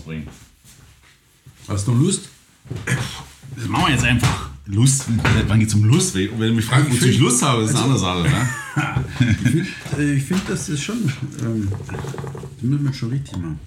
rausbringen. 0.00 0.26
Hast 1.68 1.86
du 1.86 1.92
Lust? 1.92 2.28
Das 3.56 3.68
machen 3.68 3.86
wir 3.86 3.94
jetzt 3.94 4.04
einfach. 4.04 4.50
Lust? 4.66 5.06
Wann 5.48 5.60
geht's 5.60 5.74
um 5.74 5.84
Lust? 5.84 6.14
Wenn 6.14 6.38
du 6.38 6.52
mich 6.54 6.64
fragst, 6.64 6.90
wozu 6.90 7.06
ich 7.06 7.18
Lust 7.18 7.42
habe, 7.42 7.64
ist 7.64 7.74
eine 7.74 7.80
andere 7.80 7.98
Sache. 7.98 8.22
Ne? 8.22 8.48
Ich 9.20 9.26
finde, 9.96 9.98
äh, 9.98 10.14
ich 10.14 10.28
das 10.48 10.68
ist 10.68 10.82
schon. 10.82 11.12
Ähm, 11.42 11.68
das 11.70 12.62
müssen 12.62 12.84
wir 12.84 12.92
schon 12.92 13.10
richtig 13.10 13.36
machen. 13.36 13.58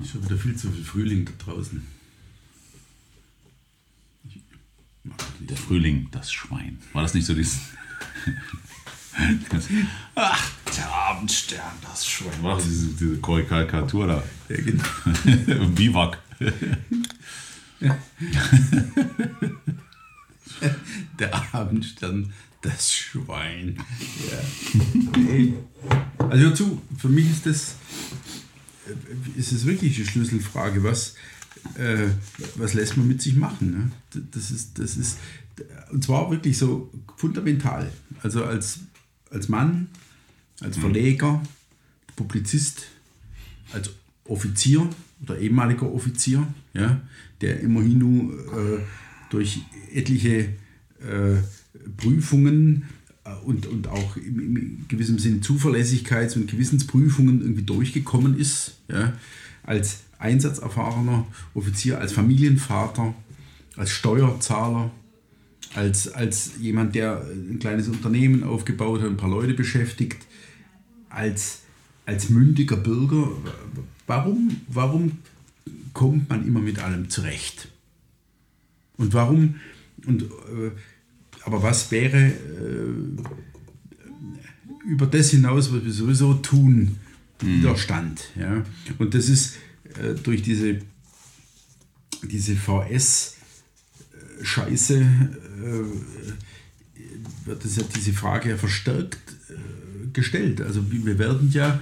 Ist 0.00 0.12
schon 0.12 0.24
wieder 0.24 0.36
viel 0.36 0.56
zu 0.56 0.70
viel 0.70 0.84
Frühling 0.84 1.26
da 1.26 1.32
draußen. 1.44 1.86
Der 5.40 5.56
Frühling, 5.56 6.08
das 6.12 6.32
Schwein. 6.32 6.78
War 6.92 7.02
das 7.02 7.12
nicht 7.14 7.26
so 7.26 7.34
dieses. 7.34 7.58
Ach, 10.14 10.50
der 10.76 10.92
Abendstern, 10.92 11.72
das 11.82 12.06
Schwein. 12.06 12.42
War 12.42 12.56
das 12.56 12.64
diese, 12.64 12.86
diese 12.88 13.16
Karikatur 13.18 14.06
da? 14.06 14.22
Ja, 14.48 14.56
genau. 14.56 14.84
Biwak. 15.74 16.18
Der 21.18 21.54
Abendstern, 21.54 22.32
das 22.62 22.92
Schwein. 22.92 23.76
Ja. 24.30 24.38
Also 26.28 26.44
hör 26.44 26.54
zu, 26.54 26.80
für 26.96 27.08
mich 27.08 27.28
ist 27.28 27.46
das 27.46 27.74
äh, 28.86 29.38
ist 29.38 29.52
es 29.52 29.66
wirklich 29.66 29.96
die 29.96 30.04
Schlüsselfrage, 30.04 30.82
was, 30.84 31.14
äh, 31.74 32.08
was 32.56 32.74
lässt 32.74 32.96
man 32.96 33.08
mit 33.08 33.22
sich 33.22 33.36
machen? 33.36 33.92
Ne? 34.14 34.22
Das, 34.32 34.50
ist, 34.50 34.78
das 34.78 34.96
ist, 34.96 35.18
und 35.90 36.04
zwar 36.04 36.30
wirklich 36.30 36.58
so 36.58 36.92
fundamental. 37.16 37.90
Also 38.22 38.44
als, 38.44 38.80
als 39.32 39.48
Mann, 39.48 39.88
als 40.60 40.76
Verleger, 40.78 41.42
Publizist, 42.16 42.86
als 43.72 43.90
Offizier 44.24 44.88
oder 45.22 45.38
ehemaliger 45.38 45.92
Offizier, 45.92 46.46
ja, 46.74 47.00
der 47.40 47.60
immerhin 47.60 47.98
nur 47.98 48.32
äh, 48.32 48.80
durch 49.30 49.62
etliche 49.92 50.50
äh, 51.00 51.36
Prüfungen 51.96 52.84
äh, 53.24 53.34
und, 53.44 53.66
und 53.66 53.88
auch 53.88 54.16
im, 54.16 54.56
im 54.56 54.84
gewissem 54.88 55.18
Sinne 55.18 55.40
Zuverlässigkeits- 55.40 56.36
und 56.36 56.50
Gewissensprüfungen 56.50 57.40
irgendwie 57.40 57.62
durchgekommen 57.62 58.38
ist, 58.38 58.76
ja, 58.88 59.14
als 59.64 60.00
einsatzerfahrener 60.18 61.26
Offizier, 61.54 61.98
als 61.98 62.12
Familienvater, 62.12 63.14
als 63.76 63.90
Steuerzahler, 63.90 64.90
als, 65.74 66.08
als 66.08 66.52
jemand, 66.60 66.94
der 66.94 67.22
ein 67.22 67.58
kleines 67.58 67.88
Unternehmen 67.88 68.44
aufgebaut 68.44 69.00
hat, 69.00 69.08
ein 69.08 69.16
paar 69.16 69.30
Leute 69.30 69.54
beschäftigt, 69.54 70.26
als, 71.08 71.60
als 72.06 72.28
mündiger 72.30 72.76
Bürger. 72.76 73.30
Warum, 74.06 74.60
warum 74.68 75.18
kommt 75.92 76.28
man 76.28 76.46
immer 76.46 76.60
mit 76.60 76.78
allem 76.78 77.08
zurecht? 77.08 77.68
Und 78.96 79.14
warum, 79.14 79.56
und, 80.06 80.22
äh, 80.22 80.70
aber 81.44 81.62
was 81.62 81.90
wäre 81.90 82.28
äh, 82.28 82.32
über 84.86 85.06
das 85.06 85.30
hinaus, 85.30 85.72
was 85.72 85.84
wir 85.84 85.92
sowieso 85.92 86.34
tun, 86.34 86.96
Widerstand? 87.40 88.30
Ja? 88.38 88.64
Und 88.98 89.14
das 89.14 89.28
ist 89.28 89.56
äh, 90.00 90.14
durch 90.14 90.42
diese, 90.42 90.80
diese 92.22 92.54
VS-Scheiße 94.42 95.00
äh, 95.00 95.84
wird 97.44 97.64
das 97.64 97.76
ja 97.76 97.82
diese 97.96 98.12
Frage 98.12 98.50
ja 98.50 98.56
verstärkt 98.56 99.18
äh, 99.48 100.08
gestellt. 100.12 100.60
Also 100.60 100.84
wir 100.90 101.18
werden 101.18 101.50
ja 101.52 101.80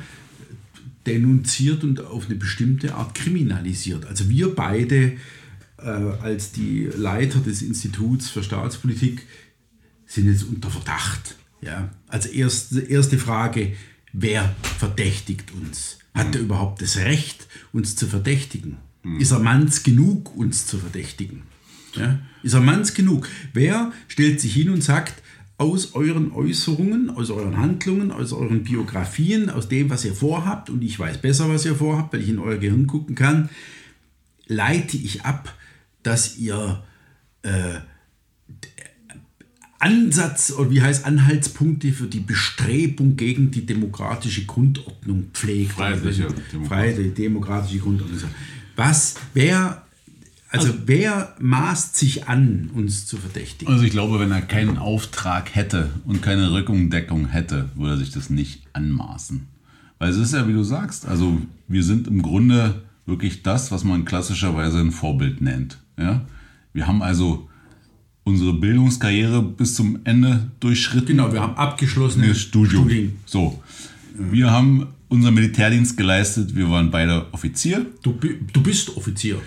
denunziert 1.06 1.82
und 1.84 2.00
auf 2.00 2.26
eine 2.26 2.36
bestimmte 2.36 2.94
Art 2.94 3.14
kriminalisiert. 3.14 4.06
Also 4.06 4.28
wir 4.28 4.54
beide 4.54 5.12
äh, 5.78 5.82
als 5.82 6.52
die 6.52 6.88
Leiter 6.94 7.40
des 7.40 7.62
Instituts 7.62 8.28
für 8.28 8.42
Staatspolitik 8.42 9.26
sind 10.06 10.26
jetzt 10.26 10.44
unter 10.44 10.70
Verdacht. 10.70 11.36
Ja? 11.62 11.90
Als 12.08 12.26
erste, 12.26 12.80
erste 12.80 13.18
Frage, 13.18 13.72
wer 14.12 14.54
verdächtigt 14.78 15.52
uns? 15.52 15.98
Hat 16.12 16.34
er 16.34 16.40
überhaupt 16.40 16.82
das 16.82 16.96
Recht, 16.96 17.46
uns 17.72 17.94
zu 17.96 18.06
verdächtigen? 18.06 18.78
Ist 19.18 19.30
er 19.30 19.38
manns 19.38 19.82
genug, 19.82 20.36
uns 20.36 20.66
zu 20.66 20.76
verdächtigen? 20.76 21.42
Ja? 21.96 22.18
Ist 22.42 22.54
er 22.54 22.60
manns 22.60 22.94
genug? 22.94 23.28
Wer 23.52 23.92
stellt 24.08 24.40
sich 24.40 24.54
hin 24.54 24.70
und 24.70 24.82
sagt, 24.82 25.22
aus 25.58 25.94
euren 25.94 26.32
Äußerungen, 26.32 27.10
aus 27.10 27.30
euren 27.30 27.58
Handlungen, 27.58 28.12
aus 28.12 28.32
euren 28.32 28.64
Biografien, 28.64 29.50
aus 29.50 29.68
dem, 29.68 29.90
was 29.90 30.06
ihr 30.06 30.14
vorhabt, 30.14 30.70
und 30.70 30.82
ich 30.82 30.98
weiß 30.98 31.18
besser, 31.18 31.50
was 31.50 31.66
ihr 31.66 31.74
vorhabt, 31.74 32.14
weil 32.14 32.22
ich 32.22 32.30
in 32.30 32.38
euer 32.38 32.56
Gehirn 32.56 32.86
gucken 32.86 33.14
kann, 33.14 33.50
leite 34.46 34.96
ich 34.96 35.22
ab, 35.26 35.54
dass 36.02 36.38
ihr 36.38 36.82
äh, 37.42 37.80
Ansatz 39.78 40.52
oder 40.52 40.70
wie 40.70 40.82
heißt 40.82 41.06
Anhaltspunkte 41.06 41.92
für 41.92 42.06
die 42.06 42.20
Bestrebung 42.20 43.16
gegen 43.16 43.50
die 43.50 43.64
demokratische 43.64 44.44
Grundordnung 44.44 45.30
pflegt. 45.32 45.72
Freiheitliche 45.72 46.24
Also, 46.24 46.36
Demokratie. 46.36 46.68
Freiheitliche 46.68 47.10
demokratische 47.10 47.78
Grundordnung. 47.78 48.20
Was, 48.76 49.16
wer, 49.34 49.86
also, 50.50 50.74
wer 50.86 51.34
maßt 51.38 51.96
sich 51.96 52.26
an, 52.28 52.70
uns 52.74 53.06
zu 53.06 53.16
verdächtigen? 53.16 53.72
Also 53.72 53.84
ich 53.84 53.92
glaube, 53.92 54.18
wenn 54.18 54.32
er 54.32 54.42
keinen 54.42 54.78
Auftrag 54.78 55.54
hätte 55.54 55.90
und 56.04 56.22
keine 56.22 56.52
Rückendeckung 56.52 57.28
hätte, 57.28 57.68
würde 57.76 57.94
er 57.94 57.98
sich 57.98 58.10
das 58.10 58.30
nicht 58.30 58.62
anmaßen. 58.72 59.46
Weil 59.98 60.10
es 60.10 60.16
ist 60.16 60.32
ja, 60.32 60.48
wie 60.48 60.52
du 60.52 60.64
sagst, 60.64 61.06
also 61.06 61.40
wir 61.68 61.84
sind 61.84 62.08
im 62.08 62.22
Grunde 62.22 62.82
wirklich 63.06 63.42
das, 63.42 63.70
was 63.70 63.84
man 63.84 64.04
klassischerweise 64.04 64.80
ein 64.80 64.92
Vorbild 64.92 65.40
nennt. 65.40 65.78
Ja? 65.98 66.22
Wir 66.72 66.86
haben 66.86 67.02
also 67.02 67.48
unsere 68.24 68.52
Bildungskarriere 68.52 69.42
bis 69.42 69.74
zum 69.74 70.00
Ende 70.04 70.50
durchschritten. 70.60 71.16
Genau, 71.16 71.32
wir 71.32 71.40
haben 71.40 71.56
abgeschlossene 71.56 72.34
Studium. 72.34 72.84
Studien. 72.84 73.16
So. 73.24 73.62
Wir 74.16 74.50
haben 74.50 74.88
unseren 75.08 75.34
Militärdienst 75.34 75.96
geleistet. 75.96 76.54
Wir 76.54 76.70
waren 76.70 76.90
beide 76.90 77.26
Offizier. 77.32 77.86
Du, 78.02 78.12
du 78.52 78.62
bist 78.62 78.96
Offizier. 78.96 79.40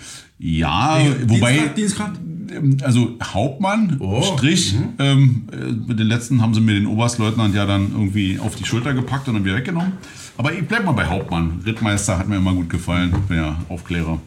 Ja, 0.46 1.00
wobei, 1.28 1.70
Dienstgrad? 1.70 2.20
ähm, 2.52 2.78
also 2.84 3.18
Hauptmann, 3.24 3.96
Oh, 4.00 4.22
Strich. 4.22 4.76
Ähm, 5.00 5.44
äh, 5.52 5.72
mit 5.88 6.00
den 6.00 6.08
letzten 6.08 6.42
haben 6.42 6.54
sie 6.54 6.60
mir 6.60 6.74
den 6.74 6.86
Oberstleutnant 6.86 7.56
ja 7.56 7.66
dann 7.66 7.92
irgendwie 7.94 8.40
auf 8.40 8.56
die 8.56 8.66
Schulter 8.66 8.94
gepackt 8.94 9.30
und 9.30 9.36
dann 9.36 9.46
wieder 9.46 9.56
weggenommen. 9.56 9.94
Aber 10.38 10.54
ich 10.54 10.68
bleib 10.68 10.84
mal 10.84 10.92
bei 10.92 11.06
Hauptmann. 11.06 11.62
Rittmeister 11.66 12.18
hat 12.18 12.28
mir 12.28 12.36
immer 12.36 12.54
gut 12.54 12.70
gefallen. 12.70 13.14
Ich 13.14 13.28
bin 13.30 13.38
ja 13.38 13.58
Aufklärer. 13.70 14.20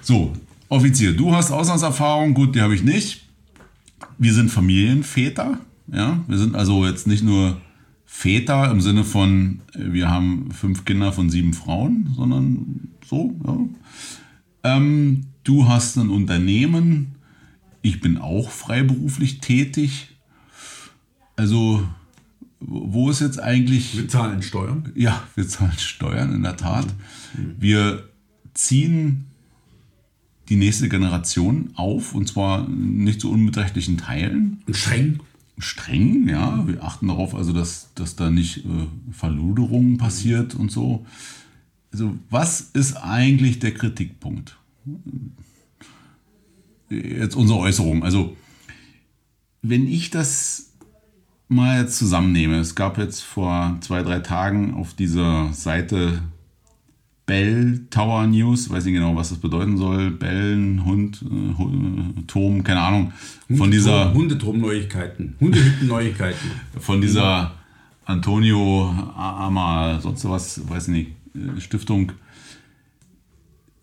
So, 0.00 0.32
Offizier, 0.68 1.12
du 1.12 1.32
hast 1.32 1.52
Auslandserfahrung. 1.52 2.34
Gut, 2.34 2.56
die 2.56 2.60
habe 2.62 2.74
ich 2.74 2.82
nicht. 2.82 3.24
Wir 4.18 4.32
sind 4.34 4.50
Familienväter. 4.50 5.58
Ja, 5.92 6.18
wir 6.26 6.38
sind 6.38 6.56
also 6.56 6.86
jetzt 6.86 7.06
nicht 7.06 7.22
nur 7.22 7.58
Väter 8.04 8.68
im 8.70 8.80
Sinne 8.80 9.04
von, 9.04 9.60
äh, 9.74 9.92
wir 9.92 10.10
haben 10.10 10.48
fünf 10.50 10.84
Kinder 10.84 11.12
von 11.12 11.30
sieben 11.30 11.52
Frauen, 11.52 12.12
sondern 12.16 12.88
so, 13.06 13.32
ja. 13.46 13.56
Ähm, 14.64 15.26
du 15.44 15.68
hast 15.68 15.96
ein 15.96 16.10
Unternehmen. 16.10 17.14
Ich 17.82 18.00
bin 18.00 18.18
auch 18.18 18.50
freiberuflich 18.50 19.40
tätig. 19.40 20.16
Also, 21.36 21.86
wo 22.60 23.10
ist 23.10 23.20
jetzt 23.20 23.40
eigentlich. 23.40 23.96
Wir 23.96 24.08
zahlen 24.08 24.42
Steuern. 24.42 24.90
Ja, 24.94 25.22
wir 25.34 25.46
zahlen 25.46 25.78
Steuern, 25.78 26.34
in 26.34 26.42
der 26.42 26.56
Tat. 26.56 26.86
Wir 27.58 28.08
ziehen 28.54 29.26
die 30.48 30.56
nächste 30.56 30.88
Generation 30.88 31.70
auf 31.74 32.14
und 32.14 32.28
zwar 32.28 32.68
nicht 32.68 33.20
zu 33.20 33.30
unbeträchtlichen 33.30 33.98
Teilen. 33.98 34.62
Streng. 34.70 35.20
Streng, 35.58 36.28
ja. 36.28 36.66
Wir 36.66 36.82
achten 36.82 37.08
darauf, 37.08 37.34
also 37.34 37.52
dass, 37.52 37.90
dass 37.94 38.16
da 38.16 38.30
nicht 38.30 38.64
äh, 38.64 38.86
Verluderung 39.12 39.98
passiert 39.98 40.54
und 40.54 40.70
so. 40.72 41.06
Also, 41.94 42.12
was 42.28 42.60
ist 42.72 42.96
eigentlich 42.96 43.60
der 43.60 43.72
Kritikpunkt? 43.72 44.56
Jetzt 46.90 47.36
unsere 47.36 47.60
Äußerung. 47.60 48.02
Also, 48.02 48.36
wenn 49.62 49.86
ich 49.86 50.10
das 50.10 50.72
mal 51.46 51.82
jetzt 51.82 51.96
zusammennehme, 51.96 52.58
es 52.58 52.74
gab 52.74 52.98
jetzt 52.98 53.20
vor 53.20 53.78
zwei, 53.80 54.02
drei 54.02 54.18
Tagen 54.18 54.74
auf 54.74 54.94
dieser 54.94 55.52
Seite 55.52 56.20
Bell 57.26 57.86
Tower 57.90 58.26
News, 58.26 58.70
weiß 58.70 58.86
nicht 58.86 58.94
genau, 58.94 59.14
was 59.14 59.28
das 59.28 59.38
bedeuten 59.38 59.76
soll, 59.76 60.10
Bellen, 60.10 60.84
Hund, 60.84 61.22
äh, 61.22 62.22
Turm, 62.26 62.64
keine 62.64 62.80
Ahnung, 62.80 63.12
von 63.56 63.70
dieser, 63.70 64.12
Hundeturm-Neuigkeiten. 64.12 65.36
Hundehütten-Neuigkeiten. 65.38 66.50
von 66.80 67.00
dieser 67.00 67.52
Antonio 68.04 68.92
Ama, 69.16 70.00
sonst 70.00 70.28
was, 70.28 70.68
weiß 70.68 70.88
nicht, 70.88 71.12
Stiftung. 71.58 72.12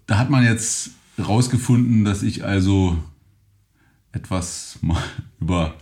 Da 0.08 0.18
hat 0.18 0.30
man 0.30 0.44
jetzt 0.44 0.92
rausgefunden, 1.20 2.04
dass 2.04 2.24
ich 2.24 2.44
also 2.44 2.98
etwas 4.12 4.80
über 5.40 5.76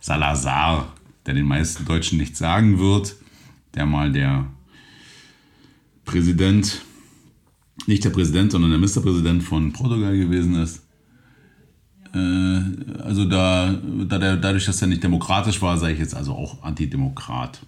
Salazar, 0.00 0.92
der 1.26 1.34
den 1.34 1.46
meisten 1.46 1.84
Deutschen 1.84 2.18
nichts 2.18 2.38
sagen 2.38 2.78
wird, 2.78 3.16
der 3.74 3.86
mal 3.86 4.12
der 4.12 4.46
Präsident 6.04 6.82
nicht 7.86 8.04
der 8.04 8.10
Präsident, 8.10 8.52
sondern 8.52 8.70
der 8.70 8.78
Ministerpräsident 8.78 9.42
von 9.42 9.72
Portugal 9.72 10.16
gewesen 10.16 10.54
ist. 10.56 10.82
Äh, 12.14 13.00
also 13.02 13.24
da, 13.24 13.72
da 14.08 14.18
der, 14.18 14.36
dadurch, 14.36 14.64
dass 14.64 14.80
er 14.80 14.88
nicht 14.88 15.04
demokratisch 15.04 15.60
war, 15.60 15.76
sage 15.78 15.92
ich 15.92 15.98
jetzt 15.98 16.14
also 16.14 16.32
auch 16.32 16.62
Antidemokrat. 16.62 17.60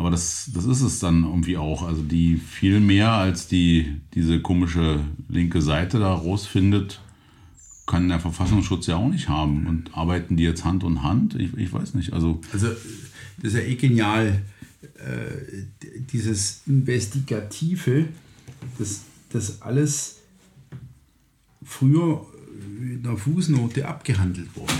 Aber 0.00 0.10
das, 0.10 0.50
das 0.54 0.64
ist 0.64 0.80
es 0.80 0.98
dann 0.98 1.24
irgendwie 1.24 1.58
auch. 1.58 1.82
Also 1.82 2.00
die 2.00 2.38
viel 2.38 2.80
mehr 2.80 3.12
als 3.12 3.48
die, 3.48 4.00
diese 4.14 4.40
komische 4.40 5.04
linke 5.28 5.60
Seite 5.60 5.98
da 5.98 6.14
rausfindet, 6.14 7.02
kann 7.86 8.08
der 8.08 8.18
Verfassungsschutz 8.18 8.86
ja 8.86 8.96
auch 8.96 9.10
nicht 9.10 9.28
haben. 9.28 9.66
Und 9.66 9.94
arbeiten 9.94 10.38
die 10.38 10.44
jetzt 10.44 10.64
Hand 10.64 10.84
in 10.84 11.02
Hand? 11.02 11.34
Ich, 11.34 11.52
ich 11.54 11.70
weiß 11.70 11.92
nicht. 11.92 12.14
Also, 12.14 12.40
also 12.50 12.68
das 13.42 13.52
ist 13.52 13.54
ja 13.56 13.60
eh 13.60 13.74
genial, 13.74 14.40
äh, 14.94 15.64
dieses 16.10 16.62
Investigative, 16.66 18.08
das, 18.78 19.02
das 19.28 19.60
alles 19.60 20.20
früher 21.62 22.24
in 22.80 23.02
der 23.02 23.18
Fußnote 23.18 23.86
abgehandelt 23.86 24.56
worden 24.56 24.78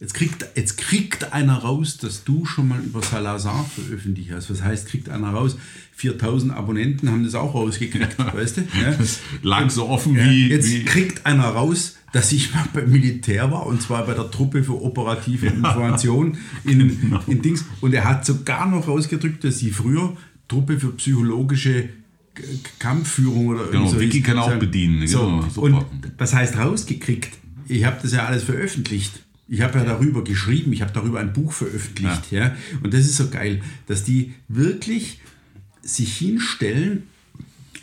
Jetzt 0.00 0.14
kriegt, 0.14 0.46
jetzt 0.54 0.78
kriegt 0.78 1.34
einer 1.34 1.58
raus, 1.58 1.98
dass 1.98 2.24
du 2.24 2.46
schon 2.46 2.68
mal 2.68 2.80
über 2.80 3.02
Salazar 3.02 3.66
veröffentlicht 3.66 4.30
hast. 4.32 4.50
Was 4.50 4.62
heißt, 4.62 4.88
kriegt 4.88 5.10
einer 5.10 5.28
raus? 5.28 5.58
4000 5.92 6.54
Abonnenten 6.54 7.10
haben 7.10 7.22
das 7.22 7.34
auch 7.34 7.54
rausgekriegt, 7.54 8.18
weißt 8.18 8.56
du? 8.56 8.60
Ja. 8.62 8.96
Lag 9.42 9.68
so 9.68 9.86
offen 9.86 10.16
wie. 10.16 10.48
Jetzt 10.48 10.70
wie 10.70 10.84
kriegt 10.86 11.26
einer 11.26 11.44
raus, 11.44 11.98
dass 12.14 12.32
ich 12.32 12.54
mal 12.54 12.64
beim 12.72 12.90
Militär 12.90 13.50
war 13.50 13.66
und 13.66 13.82
zwar 13.82 14.06
bei 14.06 14.14
der 14.14 14.30
Truppe 14.30 14.64
für 14.64 14.82
operative 14.82 15.46
Information 15.48 16.38
in, 16.64 16.98
genau. 16.98 17.20
in 17.26 17.42
Dings. 17.42 17.66
Und 17.82 17.92
er 17.92 18.04
hat 18.04 18.24
sogar 18.24 18.66
noch 18.66 18.88
rausgedrückt, 18.88 19.44
dass 19.44 19.58
sie 19.58 19.70
früher 19.70 20.16
Truppe 20.48 20.80
für 20.80 20.92
psychologische 20.92 21.90
Kampfführung 22.78 23.48
oder 23.48 23.66
genau, 23.66 23.86
so 23.86 24.00
Wiki 24.00 24.22
kann 24.22 24.38
auch 24.38 24.54
bedienen. 24.54 25.04
Genau, 25.04 25.44
so, 25.52 25.60
und 25.60 25.84
was 26.16 26.32
heißt 26.32 26.56
rausgekriegt? 26.56 27.36
Ich 27.68 27.84
habe 27.84 27.98
das 28.00 28.12
ja 28.12 28.24
alles 28.24 28.44
veröffentlicht. 28.44 29.20
Ich 29.52 29.62
habe 29.62 29.80
ja 29.80 29.84
darüber 29.84 30.22
geschrieben, 30.22 30.72
ich 30.72 30.80
habe 30.80 30.92
darüber 30.92 31.18
ein 31.18 31.32
Buch 31.32 31.52
veröffentlicht. 31.52 32.30
Ja. 32.30 32.46
ja. 32.46 32.56
Und 32.84 32.94
das 32.94 33.00
ist 33.00 33.16
so 33.16 33.30
geil, 33.30 33.60
dass 33.88 34.04
die 34.04 34.32
wirklich 34.46 35.20
sich 35.82 36.16
hinstellen 36.16 37.02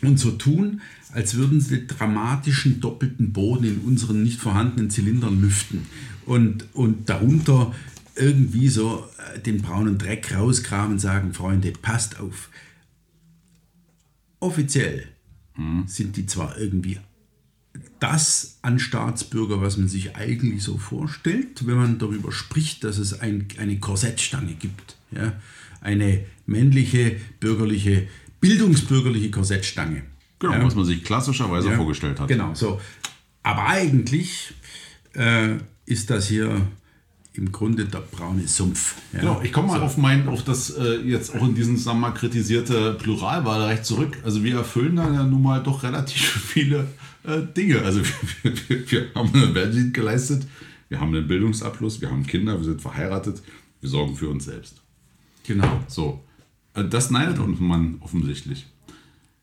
und 0.00 0.18
so 0.18 0.30
tun, 0.30 0.80
als 1.12 1.34
würden 1.34 1.60
sie 1.60 1.76
den 1.76 1.86
dramatischen 1.86 2.80
doppelten 2.80 3.34
Boden 3.34 3.64
in 3.64 3.78
unseren 3.80 4.22
nicht 4.22 4.40
vorhandenen 4.40 4.88
Zylindern 4.88 5.42
lüften. 5.42 5.84
Und, 6.24 6.64
und 6.72 7.10
darunter 7.10 7.74
irgendwie 8.16 8.68
so 8.68 9.06
äh, 9.34 9.38
den 9.38 9.60
braunen 9.60 9.98
Dreck 9.98 10.34
rauskramen 10.34 10.92
und 10.92 10.98
sagen, 11.00 11.34
Freunde, 11.34 11.72
passt 11.72 12.18
auf. 12.18 12.48
Offiziell 14.40 15.06
hm. 15.52 15.84
sind 15.86 16.16
die 16.16 16.24
zwar 16.24 16.56
irgendwie 16.56 16.98
das 18.00 18.58
an 18.62 18.78
Staatsbürger, 18.78 19.60
was 19.60 19.76
man 19.76 19.88
sich 19.88 20.16
eigentlich 20.16 20.62
so 20.62 20.78
vorstellt, 20.78 21.66
wenn 21.66 21.76
man 21.76 21.98
darüber 21.98 22.32
spricht, 22.32 22.84
dass 22.84 22.98
es 22.98 23.20
ein, 23.20 23.48
eine 23.58 23.78
Korsettstange 23.78 24.54
gibt. 24.54 24.96
Ja? 25.10 25.34
Eine 25.80 26.24
männliche, 26.46 27.16
bürgerliche, 27.40 28.08
bildungsbürgerliche 28.40 29.30
Korsettstange. 29.30 30.02
Genau, 30.38 30.52
ja? 30.52 30.64
was 30.64 30.74
man 30.74 30.84
sich 30.84 31.02
klassischerweise 31.02 31.70
ja? 31.70 31.76
vorgestellt 31.76 32.20
hat. 32.20 32.28
Genau, 32.28 32.54
so. 32.54 32.80
Aber 33.42 33.66
eigentlich 33.66 34.54
äh, 35.14 35.56
ist 35.86 36.10
das 36.10 36.28
hier 36.28 36.66
im 37.38 37.52
Grunde 37.52 37.84
der 37.84 38.00
braune 38.00 38.46
Sumpf. 38.46 38.96
Ja. 39.12 39.20
Genau, 39.20 39.40
ich 39.42 39.52
komme 39.52 39.68
mal 39.68 39.78
so. 39.78 39.84
auf 39.84 39.96
mein, 39.96 40.28
auf 40.28 40.42
das 40.42 40.70
äh, 40.70 40.96
jetzt 41.02 41.34
auch 41.34 41.46
in 41.46 41.54
diesem 41.54 41.76
Zusammenhang 41.76 42.14
kritisierte 42.14 42.94
Pluralwahlrecht 42.94 43.84
zurück. 43.84 44.18
Also 44.24 44.42
wir 44.42 44.56
erfüllen 44.56 44.96
da 44.96 45.10
ja 45.12 45.22
nun 45.22 45.42
mal 45.42 45.62
doch 45.62 45.82
relativ 45.84 46.20
viele 46.52 46.88
äh, 47.24 47.40
Dinge. 47.56 47.82
Also 47.82 48.00
wir, 48.42 48.52
wir, 48.68 48.90
wir 48.90 49.06
haben 49.14 49.32
einen 49.32 49.54
Wehrdienst 49.54 49.94
geleistet, 49.94 50.46
wir 50.88 51.00
haben 51.00 51.14
einen 51.14 51.28
Bildungsabschluss, 51.28 52.00
wir 52.00 52.10
haben 52.10 52.26
Kinder, 52.26 52.58
wir 52.58 52.64
sind 52.64 52.82
verheiratet, 52.82 53.40
wir 53.80 53.88
sorgen 53.88 54.16
für 54.16 54.28
uns 54.28 54.44
selbst. 54.44 54.82
Genau. 55.46 55.80
So. 55.86 56.20
Äh, 56.74 56.84
das 56.84 57.10
neidet 57.10 57.38
uns 57.38 57.60
man 57.60 57.98
offensichtlich. 58.00 58.66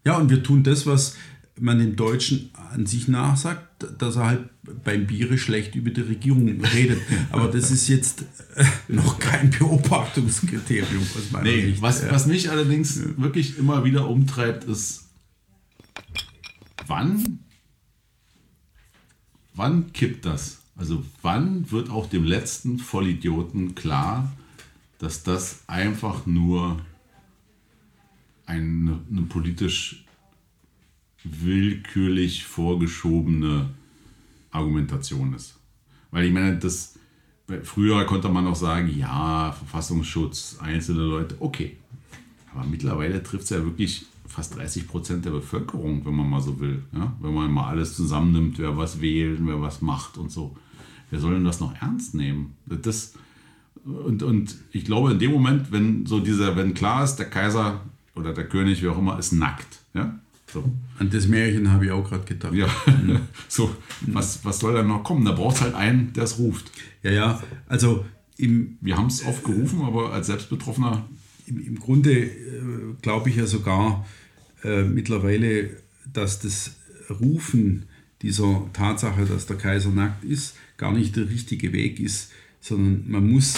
Ja, 0.03 0.17
und 0.17 0.29
wir 0.29 0.43
tun 0.43 0.63
das, 0.63 0.85
was 0.85 1.15
man 1.59 1.79
den 1.79 1.95
Deutschen 1.95 2.49
an 2.71 2.85
sich 2.85 3.07
nachsagt, 3.07 3.85
dass 3.97 4.17
er 4.17 4.25
halt 4.25 4.49
beim 4.83 5.07
Biere 5.07 5.37
schlecht 5.37 5.75
über 5.75 5.89
die 5.89 6.01
Regierung 6.01 6.47
redet. 6.61 7.01
Aber 7.31 7.47
das 7.47 7.71
ist 7.71 7.87
jetzt 7.87 8.25
äh, 8.55 8.65
noch 8.87 9.19
kein 9.19 9.49
Beobachtungskriterium 9.51 11.01
aus 11.01 11.31
meiner 11.31 11.45
nee, 11.45 11.65
Sicht. 11.67 11.81
Was, 11.81 12.09
was 12.09 12.25
mich 12.27 12.51
allerdings 12.51 12.99
wirklich 13.17 13.57
immer 13.57 13.85
wieder 13.85 14.07
umtreibt, 14.09 14.65
ist, 14.65 15.09
wann, 16.87 17.39
wann 19.53 19.93
kippt 19.93 20.25
das? 20.25 20.59
Also 20.75 21.05
wann 21.21 21.71
wird 21.71 21.89
auch 21.89 22.09
dem 22.09 22.25
letzten 22.25 22.79
Vollidioten 22.79 23.75
klar, 23.75 24.35
dass 24.99 25.23
das 25.23 25.63
einfach 25.67 26.25
nur 26.25 26.81
eine, 28.45 28.99
eine 29.09 29.21
politisch 29.23 30.04
willkürlich 31.25 32.45
vorgeschobene 32.45 33.69
Argumentation 34.51 35.33
ist. 35.33 35.59
Weil 36.11 36.25
ich 36.25 36.33
meine, 36.33 36.57
das 36.57 36.95
früher 37.63 38.05
konnte 38.05 38.29
man 38.29 38.45
noch 38.45 38.55
sagen, 38.55 38.93
ja, 38.95 39.51
Verfassungsschutz, 39.51 40.57
einzelne 40.61 41.03
Leute, 41.03 41.35
okay. 41.39 41.77
Aber 42.53 42.65
mittlerweile 42.65 43.21
trifft 43.21 43.43
es 43.43 43.49
ja 43.49 43.63
wirklich 43.63 44.05
fast 44.27 44.55
30 44.55 44.87
Prozent 44.87 45.25
der 45.25 45.31
Bevölkerung, 45.31 46.05
wenn 46.05 46.15
man 46.15 46.29
mal 46.29 46.41
so 46.41 46.59
will. 46.59 46.83
Ja? 46.93 47.13
Wenn 47.21 47.33
man 47.33 47.51
mal 47.51 47.67
alles 47.69 47.95
zusammennimmt, 47.95 48.57
wer 48.59 48.77
was 48.77 49.01
wählt, 49.01 49.39
wer 49.41 49.61
was 49.61 49.81
macht 49.81 50.17
und 50.17 50.31
so. 50.31 50.55
Wer 51.09 51.19
soll 51.19 51.35
denn 51.35 51.45
das 51.45 51.59
noch 51.59 51.75
ernst 51.81 52.15
nehmen? 52.15 52.55
Das, 52.65 53.13
und, 53.85 54.23
und 54.23 54.55
ich 54.71 54.85
glaube, 54.85 55.11
in 55.11 55.19
dem 55.19 55.31
Moment, 55.31 55.71
wenn 55.71 56.05
so 56.05 56.19
dieser, 56.19 56.55
wenn 56.55 56.73
klar 56.73 57.03
ist, 57.03 57.17
der 57.17 57.29
Kaiser 57.29 57.81
oder 58.15 58.33
der 58.33 58.47
König, 58.47 58.81
wie 58.81 58.87
auch 58.87 58.97
immer, 58.97 59.19
ist 59.19 59.33
nackt, 59.33 59.81
ja? 59.93 60.19
So. 60.55 60.63
An 60.99 61.09
das 61.09 61.27
Märchen 61.27 61.69
habe 61.69 61.83
ich 61.83 61.91
auch 61.91 62.07
gerade 62.07 62.23
gedacht. 62.23 62.53
Ja, 62.53 62.69
so, 63.49 63.75
was, 64.07 64.45
was 64.45 64.59
soll 64.59 64.73
da 64.73 64.83
noch 64.83 65.03
kommen? 65.03 65.25
Da 65.25 65.33
braucht 65.33 65.57
es 65.57 65.61
halt 65.61 65.75
einen, 65.75 66.13
der 66.13 66.23
es 66.23 66.39
ruft. 66.39 66.71
Ja, 67.03 67.11
ja, 67.11 67.43
also 67.67 68.05
im. 68.37 68.77
Wir 68.79 68.95
haben 68.95 69.07
es 69.07 69.25
oft 69.25 69.43
gerufen, 69.43 69.81
aber 69.81 70.13
als 70.13 70.27
Selbstbetroffener. 70.27 71.09
Im, 71.45 71.61
im 71.61 71.77
Grunde 71.77 72.11
äh, 72.11 72.31
glaube 73.01 73.29
ich 73.29 73.35
ja 73.35 73.45
sogar 73.45 74.05
äh, 74.63 74.83
mittlerweile, 74.83 75.71
dass 76.13 76.39
das 76.39 76.77
Rufen 77.09 77.83
dieser 78.21 78.69
Tatsache, 78.71 79.25
dass 79.25 79.47
der 79.47 79.57
Kaiser 79.57 79.89
nackt 79.89 80.23
ist, 80.23 80.55
gar 80.77 80.93
nicht 80.93 81.17
der 81.17 81.29
richtige 81.29 81.73
Weg 81.73 81.99
ist, 81.99 82.31
sondern 82.61 83.03
man 83.09 83.29
muss 83.29 83.55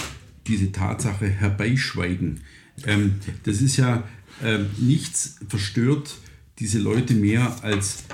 diese 0.48 0.72
Tatsache 0.72 1.28
herbeischweigen. 1.28 2.40
Ähm, 2.88 3.16
das 3.44 3.62
ist 3.62 3.78
ja 3.78 4.04
äh, 4.44 4.62
nichts 4.80 5.38
verstört 5.48 6.18
diese 6.60 6.80
Leute 6.80 7.14
mehr 7.14 7.64
als 7.64 8.06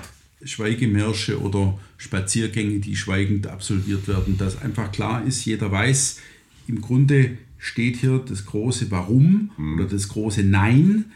Schweigemärsche 0.44 1.40
oder 1.40 1.78
Spaziergänge, 1.96 2.80
die 2.80 2.96
schweigend 2.96 3.46
absolviert 3.46 4.06
werden, 4.08 4.36
dass 4.36 4.60
einfach 4.60 4.92
klar 4.92 5.24
ist, 5.24 5.44
jeder 5.44 5.70
weiß, 5.70 6.20
im 6.66 6.80
Grunde 6.80 7.38
steht 7.58 7.96
hier 7.96 8.18
das 8.18 8.44
große 8.44 8.90
Warum 8.90 9.50
mhm. 9.56 9.74
oder 9.74 9.84
das 9.86 10.08
große 10.08 10.42
Nein 10.42 11.06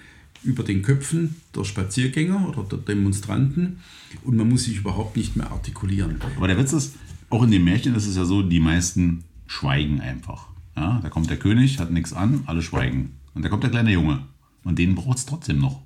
über 0.44 0.62
den 0.62 0.82
Köpfen 0.82 1.36
der 1.54 1.64
Spaziergänger 1.64 2.48
oder 2.48 2.62
der 2.62 2.78
Demonstranten 2.78 3.80
und 4.24 4.36
man 4.36 4.48
muss 4.48 4.64
sich 4.64 4.78
überhaupt 4.78 5.16
nicht 5.16 5.36
mehr 5.36 5.50
artikulieren. 5.50 6.16
Aber 6.36 6.46
der 6.46 6.58
Witz 6.58 6.72
ist, 6.72 6.94
auch 7.28 7.42
in 7.42 7.50
den 7.50 7.64
Märchen 7.64 7.94
ist 7.94 8.06
es 8.06 8.16
ja 8.16 8.24
so, 8.24 8.42
die 8.42 8.60
meisten 8.60 9.24
schweigen 9.46 10.00
einfach. 10.00 10.48
Ja, 10.76 11.00
da 11.02 11.10
kommt 11.10 11.28
der 11.28 11.38
König, 11.38 11.78
hat 11.78 11.90
nichts 11.90 12.12
an, 12.12 12.44
alle 12.46 12.62
schweigen. 12.62 13.16
Und 13.34 13.44
da 13.44 13.48
kommt 13.48 13.64
der 13.64 13.70
kleine 13.70 13.92
Junge. 13.92 14.24
Und 14.64 14.78
den 14.78 14.94
braucht 14.94 15.18
es 15.18 15.26
trotzdem 15.26 15.58
noch. 15.58 15.82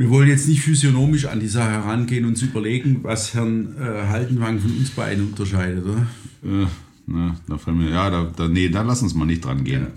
Wir 0.00 0.08
wollen 0.08 0.30
jetzt 0.30 0.48
nicht 0.48 0.62
physiognomisch 0.62 1.26
an 1.26 1.40
die 1.40 1.46
Sache 1.46 1.72
herangehen 1.72 2.24
und 2.24 2.30
uns 2.30 2.40
überlegen, 2.40 3.00
was 3.02 3.34
Herrn 3.34 3.76
äh, 3.78 4.06
Haldenwang 4.06 4.58
von 4.58 4.74
uns 4.78 4.88
beiden 4.88 5.26
unterscheidet, 5.26 5.84
oder? 5.84 6.06
Äh, 6.42 6.66
na, 7.06 7.36
da 7.46 7.58
fallen 7.58 7.80
wir, 7.80 7.90
ja, 7.90 8.08
da, 8.08 8.32
da, 8.34 8.48
nee, 8.48 8.70
da 8.70 8.80
lass 8.80 9.02
uns 9.02 9.12
mal 9.12 9.26
nicht 9.26 9.44
dran 9.44 9.62
gehen. 9.62 9.88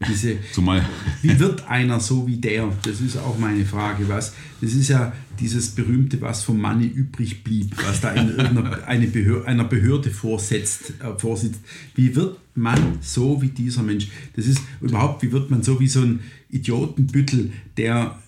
Ja. 0.00 0.08
Diese, 0.08 0.38
Zumal. 0.52 0.84
Wie 1.22 1.38
wird 1.38 1.68
einer 1.68 2.00
so 2.00 2.26
wie 2.26 2.38
der? 2.38 2.72
Das 2.82 3.00
ist 3.00 3.16
auch 3.16 3.38
meine 3.38 3.64
Frage. 3.64 4.08
Was? 4.08 4.34
Das 4.60 4.72
ist 4.72 4.88
ja 4.88 5.12
dieses 5.38 5.68
berühmte, 5.68 6.20
was 6.20 6.42
vom 6.42 6.60
Manne 6.60 6.86
übrig 6.86 7.44
blieb, 7.44 7.76
was 7.86 8.00
da 8.00 8.10
in 8.10 8.30
irgendeiner 8.30 8.82
eine 8.88 9.06
Behörde, 9.06 9.46
einer 9.46 9.62
Behörde 9.62 10.10
vorsetzt, 10.10 10.94
äh, 10.98 11.16
vorsitzt. 11.16 11.60
Wie 11.94 12.16
wird 12.16 12.38
man 12.56 12.98
so 13.00 13.40
wie 13.40 13.50
dieser 13.50 13.84
Mensch? 13.84 14.08
Das 14.34 14.48
ist 14.48 14.60
überhaupt, 14.80 15.22
wie 15.22 15.30
wird 15.30 15.48
man 15.48 15.62
so 15.62 15.78
wie 15.78 15.86
so 15.86 16.00
ein 16.00 16.18
Idiotenbüttel, 16.50 17.52
der 17.76 18.18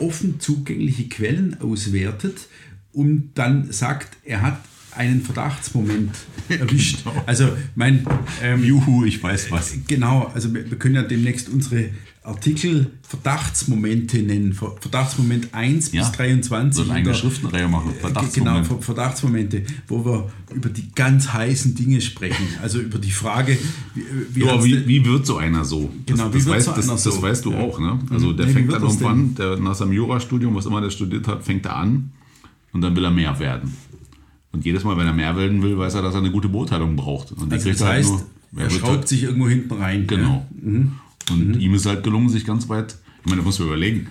offen 0.00 0.40
zugängliche 0.40 1.08
Quellen 1.08 1.60
auswertet 1.60 2.48
und 2.92 3.32
dann 3.34 3.72
sagt, 3.72 4.16
er 4.24 4.42
hat 4.42 4.58
einen 4.96 5.22
Verdachtsmoment 5.22 6.16
erwischt. 6.48 7.04
genau. 7.04 7.22
Also 7.26 7.48
mein 7.74 8.06
ähm, 8.42 8.64
Juhu, 8.64 9.04
ich 9.04 9.22
weiß 9.22 9.50
was. 9.50 9.74
Genau, 9.86 10.30
also 10.34 10.52
wir, 10.54 10.68
wir 10.70 10.78
können 10.78 10.94
ja 10.94 11.02
demnächst 11.02 11.48
unsere 11.48 11.90
Artikel 12.26 12.90
Verdachtsmomente 13.02 14.18
nennen. 14.18 14.52
Verdachtsmoment 14.52 15.54
1 15.54 15.92
ja, 15.92 16.02
bis 16.02 16.12
23. 16.12 16.74
So 16.74 16.90
eine 16.90 16.98
eigene 16.98 17.14
Schriftenreihe 17.14 17.68
machen. 17.68 17.92
Äh, 17.92 18.00
Verdachtsmomente. 18.00 18.68
Genau, 18.68 18.80
Verdachtsmomente, 18.80 19.62
wo 19.86 20.04
wir 20.04 20.30
über 20.52 20.68
die 20.68 20.90
ganz 20.92 21.32
heißen 21.32 21.76
Dinge 21.76 22.00
sprechen. 22.00 22.46
Also 22.60 22.80
über 22.80 22.98
die 22.98 23.12
Frage, 23.12 23.56
wie, 23.94 24.02
wie, 24.34 24.44
ja, 24.44 24.64
wie, 24.64 24.88
wie 24.88 25.04
wird 25.04 25.24
so 25.24 25.36
einer 25.36 25.64
so? 25.64 25.88
Genau, 26.04 26.28
das, 26.28 26.44
das, 26.44 26.46
weißt, 26.52 26.66
so 26.66 26.72
das, 26.72 26.86
das 26.86 27.02
so? 27.04 27.22
weißt, 27.22 27.44
du 27.44 27.52
ja. 27.52 27.60
auch. 27.60 27.78
Ne? 27.78 27.98
Also 28.10 28.32
der 28.32 28.46
nee, 28.46 28.52
fängt 28.52 28.72
dann 28.72 28.82
irgendwann, 28.82 29.34
der 29.36 29.56
nach 29.58 29.76
seinem 29.76 29.92
Jurastudium, 29.92 30.54
was 30.54 30.66
immer 30.66 30.80
der 30.80 30.90
studiert 30.90 31.28
hat, 31.28 31.44
fängt 31.44 31.64
er 31.66 31.76
an 31.76 32.10
und 32.72 32.80
dann 32.80 32.96
will 32.96 33.04
er 33.04 33.10
mehr 33.10 33.38
werden. 33.38 33.72
Und 34.56 34.64
jedes 34.64 34.84
Mal, 34.84 34.96
wenn 34.96 35.06
er 35.06 35.12
mehr 35.12 35.36
werden 35.36 35.62
will, 35.62 35.76
weiß 35.76 35.96
er, 35.96 36.02
dass 36.02 36.14
er 36.14 36.20
eine 36.20 36.30
gute 36.30 36.48
Beurteilung 36.48 36.96
braucht. 36.96 37.30
Und 37.32 37.52
also 37.52 37.68
das 37.68 37.82
heißt, 37.82 37.82
halt 37.82 38.26
nur, 38.52 38.62
er 38.62 38.70
schraubt 38.70 38.96
halt, 38.96 39.08
sich 39.08 39.24
irgendwo 39.24 39.48
hinten 39.48 39.74
rein. 39.74 40.06
Genau. 40.06 40.46
Ja? 40.62 40.70
Mhm. 40.70 40.92
Und 41.30 41.48
mhm. 41.48 41.60
ihm 41.60 41.74
ist 41.74 41.84
halt 41.84 42.02
gelungen, 42.02 42.30
sich 42.30 42.46
ganz 42.46 42.66
weit, 42.70 42.96
ich 43.20 43.26
meine, 43.26 43.42
da 43.42 43.44
muss 43.44 43.58
man 43.58 43.68
überlegen, 43.68 44.08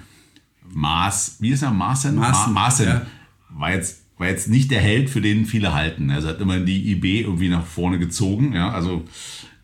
Maß, 0.71 1.37
wie 1.39 1.49
ist 1.49 1.63
er, 1.63 1.71
Maaßen? 1.71 2.15
Maaßen, 2.15 2.53
Ma 2.53 2.61
Maaßen 2.61 2.85
ja. 2.85 3.01
war, 3.49 3.71
jetzt, 3.71 4.03
war 4.19 4.27
jetzt 4.27 4.49
nicht 4.49 4.69
der 4.69 4.81
Held, 4.81 5.09
für 5.09 5.21
den 5.21 5.47
viele 5.47 5.73
halten. 5.73 6.11
Also 6.11 6.27
hat 6.27 6.39
immer 6.39 6.59
die 6.59 6.91
IB 6.91 7.21
irgendwie 7.21 7.49
nach 7.49 7.65
vorne 7.65 7.97
gezogen, 7.97 8.53
ja, 8.53 8.69
also 8.69 9.03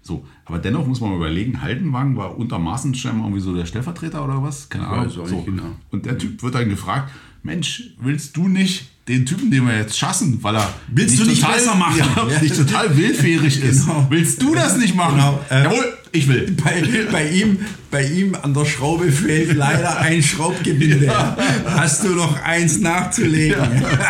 so. 0.01 0.25
Aber 0.45 0.59
dennoch 0.59 0.87
muss 0.87 0.99
man 0.99 1.15
überlegen, 1.15 1.61
Haldenwagen 1.61 2.15
war 2.17 2.37
unter 2.37 2.59
Maaßen 2.59 2.95
scheinbar 2.95 3.27
irgendwie 3.27 3.41
so 3.41 3.55
der 3.55 3.65
Stellvertreter 3.65 4.23
oder 4.23 4.41
was? 4.41 4.69
Keine 4.69 4.87
Ahnung. 4.87 5.11
Ja, 5.15 5.25
so. 5.25 5.41
Genau. 5.41 5.75
Und 5.91 6.05
der 6.05 6.17
Typ 6.17 6.41
wird 6.41 6.55
dann 6.55 6.69
gefragt, 6.69 7.11
Mensch, 7.43 7.83
willst 7.99 8.37
du 8.37 8.47
nicht 8.47 8.89
den 9.07 9.25
Typen, 9.25 9.49
den 9.49 9.65
wir 9.65 9.75
jetzt 9.75 9.97
schassen, 9.97 10.37
weil 10.41 10.55
er 10.55 10.73
willst 10.87 11.15
nicht 11.15 11.25
du 11.25 11.29
nicht 11.29 11.41
total, 11.41 11.55
besser 11.55 11.75
machen, 11.75 11.99
ja, 11.99 12.27
ja. 12.29 12.41
nicht 12.41 12.55
total 12.55 12.95
willfährig 12.95 13.61
ist. 13.61 13.87
Genau. 13.87 14.07
Willst 14.09 14.41
du 14.41 14.53
das 14.53 14.77
nicht 14.77 14.95
machen? 14.95 15.15
Genau. 15.15 15.39
Äh, 15.49 15.63
Jawohl, 15.63 15.97
ich 16.11 16.27
will. 16.27 16.55
Bei, 16.63 16.83
bei, 17.11 17.29
ihm, 17.29 17.57
bei 17.89 18.05
ihm 18.05 18.35
an 18.35 18.53
der 18.53 18.65
Schraube 18.65 19.11
fehlt 19.11 19.55
leider 19.55 19.99
ein 19.99 20.21
Schraubgebinde. 20.21 21.05
Ja. 21.05 21.35
Hast 21.65 22.03
du 22.03 22.09
noch 22.09 22.41
eins 22.43 22.79
nachzulegen? 22.79 23.57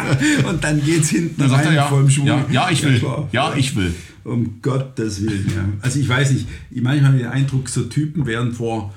Und 0.47 0.63
dann 0.63 0.83
geht 0.83 1.03
es 1.03 1.09
hinten 1.09 1.35
dann 1.37 1.51
rein 1.51 1.73
er, 1.73 1.87
vom 1.87 2.09
Schwung. 2.09 2.27
Ja, 2.27 2.45
ja, 2.51 2.69
ich 2.69 2.83
will. 2.83 3.01
Ja, 3.31 3.53
ich 3.55 3.75
will. 3.75 3.95
Um 4.23 4.61
Gottes 4.61 5.21
Willen. 5.21 5.79
Also 5.81 5.99
ich 5.99 6.07
weiß 6.07 6.31
nicht, 6.31 6.47
manchmal 6.71 7.07
habe 7.07 7.17
ich 7.17 7.23
den 7.23 7.31
Eindruck, 7.31 7.69
so 7.69 7.83
Typen 7.83 8.25
wären 8.25 8.53
vor 8.53 8.93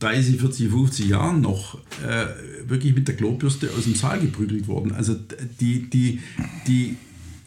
30, 0.00 0.38
40, 0.38 0.70
50 0.70 1.08
Jahren 1.08 1.40
noch 1.40 1.78
äh, 2.02 2.68
wirklich 2.68 2.94
mit 2.94 3.08
der 3.08 3.16
Klobürste 3.16 3.70
aus 3.76 3.84
dem 3.84 3.94
Saal 3.94 4.20
geprügelt 4.20 4.68
worden. 4.68 4.92
Also 4.92 5.16
die, 5.60 5.88
die, 5.88 6.20
die, 6.66 6.96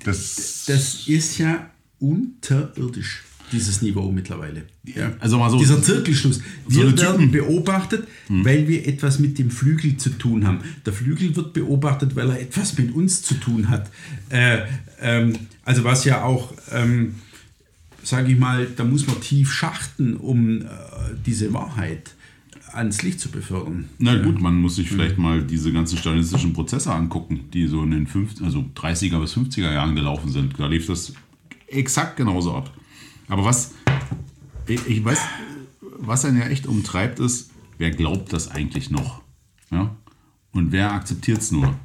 das, 0.03 0.65
das 0.65 1.07
ist 1.07 1.37
ja 1.37 1.69
unterirdisch, 1.99 3.23
dieses 3.51 3.81
Niveau 3.81 4.11
mittlerweile. 4.11 4.63
Ja. 4.83 5.13
Also 5.19 5.37
mal 5.37 5.49
so, 5.49 5.57
Dieser 5.57 5.81
Zirkelschluss. 5.81 6.41
Wir 6.67 6.89
so 6.89 6.97
werden 6.97 7.31
beobachtet, 7.31 8.07
hm. 8.27 8.45
weil 8.45 8.67
wir 8.67 8.87
etwas 8.87 9.19
mit 9.19 9.37
dem 9.39 9.51
Flügel 9.51 9.97
zu 9.97 10.11
tun 10.11 10.45
haben. 10.45 10.59
Der 10.85 10.93
Flügel 10.93 11.35
wird 11.35 11.53
beobachtet, 11.53 12.15
weil 12.15 12.29
er 12.29 12.41
etwas 12.41 12.77
mit 12.77 12.93
uns 12.93 13.21
zu 13.21 13.35
tun 13.35 13.69
hat. 13.69 13.89
Äh, 14.29 14.59
ähm, 15.01 15.33
also 15.63 15.83
was 15.83 16.05
ja 16.05 16.23
auch... 16.23 16.53
Ähm, 16.71 17.15
sage 18.01 18.31
ich 18.31 18.39
mal, 18.39 18.65
da 18.75 18.83
muss 18.83 19.07
man 19.07 19.19
tief 19.21 19.51
schachten, 19.51 20.15
um 20.15 20.61
äh, 20.61 20.65
diese 21.25 21.53
Wahrheit 21.53 22.15
ans 22.73 23.01
Licht 23.01 23.19
zu 23.19 23.29
befördern. 23.29 23.89
Na 23.97 24.15
gut, 24.21 24.39
man 24.41 24.55
muss 24.55 24.75
sich 24.75 24.89
vielleicht 24.89 25.17
mal 25.17 25.41
diese 25.43 25.71
ganzen 25.71 25.97
stalinistischen 25.97 26.53
Prozesse 26.53 26.93
angucken, 26.93 27.41
die 27.53 27.67
so 27.67 27.83
in 27.83 27.91
den 27.91 28.07
50, 28.07 28.45
also 28.45 28.65
30er 28.75 29.19
bis 29.19 29.35
50er 29.35 29.73
Jahren 29.73 29.95
gelaufen 29.95 30.31
sind. 30.31 30.59
Da 30.59 30.67
lief 30.67 30.85
das 30.87 31.13
exakt 31.67 32.17
genauso 32.17 32.55
ab. 32.55 32.71
Aber 33.29 33.45
was, 33.45 33.71
ich 34.67 35.05
weiß, 35.05 35.19
was 35.81 36.25
einen 36.25 36.39
ja 36.39 36.47
echt 36.47 36.67
umtreibt, 36.67 37.19
ist, 37.19 37.51
wer 37.77 37.91
glaubt 37.91 38.33
das 38.33 38.49
eigentlich 38.49 38.89
noch? 38.89 39.21
Ja? 39.71 39.95
Und 40.51 40.71
wer 40.71 40.91
akzeptiert 40.91 41.39
es 41.39 41.51
nur? 41.51 41.75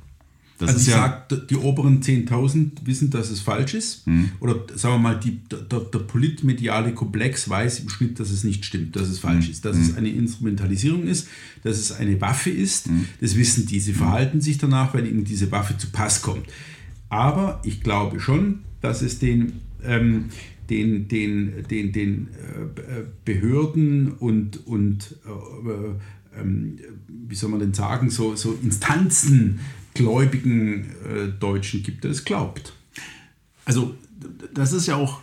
Das 0.58 0.68
also 0.68 0.80
ist 0.80 0.86
ich 0.86 0.94
ja 0.94 1.26
sage, 1.28 1.46
die 1.50 1.56
oberen 1.56 2.00
10.000 2.00 2.86
wissen, 2.86 3.10
dass 3.10 3.30
es 3.30 3.40
falsch 3.40 3.74
ist. 3.74 4.06
Mhm. 4.06 4.30
Oder 4.38 4.56
sagen 4.74 4.94
wir 4.94 4.98
mal, 4.98 5.18
die, 5.18 5.40
der, 5.48 5.80
der, 5.80 5.98
politmediale 5.98 6.94
Komplex 6.94 7.48
weiß 7.48 7.80
im 7.80 7.88
Schnitt, 7.88 8.20
dass 8.20 8.30
es 8.30 8.44
nicht 8.44 8.64
stimmt, 8.64 8.94
dass 8.94 9.08
es 9.08 9.18
falsch 9.18 9.46
mhm. 9.46 9.50
ist, 9.50 9.64
dass 9.64 9.76
mhm. 9.76 9.82
es 9.82 9.96
eine 9.96 10.08
Instrumentalisierung 10.10 11.02
ist, 11.06 11.28
dass 11.64 11.78
es 11.78 11.90
eine 11.92 12.20
Waffe 12.20 12.50
ist. 12.50 12.88
Mhm. 12.88 13.06
Das 13.20 13.36
wissen 13.36 13.66
die. 13.66 13.80
Sie 13.80 13.92
mhm. 13.92 13.96
verhalten 13.96 14.40
sich 14.40 14.58
danach, 14.58 14.94
weil 14.94 15.06
ihnen 15.06 15.24
diese 15.24 15.50
Waffe 15.50 15.76
zu 15.76 15.88
Pass 15.90 16.22
kommt. 16.22 16.46
Aber 17.08 17.60
ich 17.64 17.80
glaube 17.80 18.20
schon, 18.20 18.60
dass 18.80 19.02
es 19.02 19.18
den, 19.18 19.60
ähm, 19.82 20.26
den, 20.70 21.08
den, 21.08 21.64
den, 21.68 21.92
den 21.92 22.28
äh, 22.28 23.04
Behörden 23.24 24.12
und, 24.12 24.66
und 24.66 25.16
äh, 25.26 26.40
äh, 26.40 26.44
wie 27.08 27.34
soll 27.34 27.50
man 27.50 27.60
denn 27.60 27.74
sagen, 27.74 28.10
so, 28.10 28.34
so 28.34 28.58
Instanzen 28.62 29.60
gläubigen 29.94 30.90
äh, 31.08 31.28
Deutschen 31.38 31.82
gibt, 31.82 32.04
der 32.04 32.10
es 32.10 32.24
glaubt. 32.24 32.74
Also 33.64 33.94
das 34.52 34.72
ist 34.72 34.86
ja 34.86 34.96
auch 34.96 35.20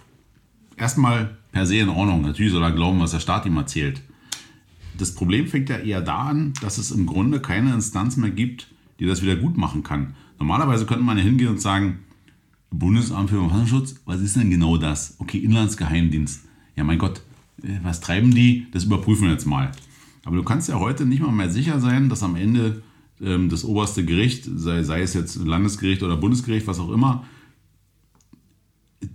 erstmal 0.78 1.38
per 1.52 1.66
se 1.66 1.78
in 1.78 1.90
Ordnung. 1.90 2.22
Natürlich 2.22 2.52
soll 2.52 2.64
er 2.64 2.72
glauben, 2.72 3.00
was 3.00 3.12
der 3.12 3.20
Staat 3.20 3.46
ihm 3.46 3.58
erzählt. 3.58 4.02
Das 4.98 5.14
Problem 5.14 5.48
fängt 5.48 5.70
ja 5.70 5.78
eher 5.78 6.02
da 6.02 6.28
an, 6.28 6.54
dass 6.62 6.78
es 6.78 6.92
im 6.92 7.06
Grunde 7.06 7.40
keine 7.40 7.74
Instanz 7.74 8.18
mehr 8.18 8.32
gibt, 8.32 8.68
die 9.00 9.06
das 9.06 9.22
wieder 9.22 9.36
gut 9.36 9.58
machen 9.58 9.84
kann. 9.84 10.16
Normalerweise 10.40 10.86
könnte 10.86 11.04
man 11.04 11.18
ja 11.18 11.24
hingehen 11.24 11.50
und 11.50 11.62
sagen, 11.62 12.00
Bundesamt 12.72 13.30
für 13.30 13.40
Verfassungsschutz, 13.40 13.96
was 14.06 14.22
ist 14.22 14.38
denn 14.38 14.50
genau 14.50 14.78
das? 14.78 15.16
Okay, 15.20 15.38
Inlandsgeheimdienst. 15.38 16.46
Ja, 16.76 16.84
mein 16.84 16.98
Gott, 16.98 17.22
äh, 17.62 17.80
was 17.84 18.02
treiben 18.02 18.34
die? 18.34 18.68
Das 18.72 18.86
überprüfen 18.86 19.26
wir 19.26 19.32
jetzt 19.32 19.46
mal. 19.46 19.72
Aber 20.24 20.38
du 20.38 20.44
kannst 20.44 20.70
ja 20.70 20.80
heute 20.80 21.06
nicht 21.06 21.22
mal 21.22 21.32
mehr 21.32 21.50
sicher 21.50 21.80
sein, 21.80 22.10
dass 22.10 22.24
am 22.24 22.36
Ende 22.36 22.82
ähm, 23.22 23.50
das 23.50 23.66
oberste 23.66 24.06
Gericht, 24.06 24.48
sei, 24.56 24.84
sei 24.84 25.02
es 25.02 25.14
jetzt 25.14 25.36
Landesgericht 25.36 26.02
oder 26.04 26.16
Bundesgericht, 26.18 26.68
was 26.68 26.80
auch 26.80 26.92
immer, 26.92 27.26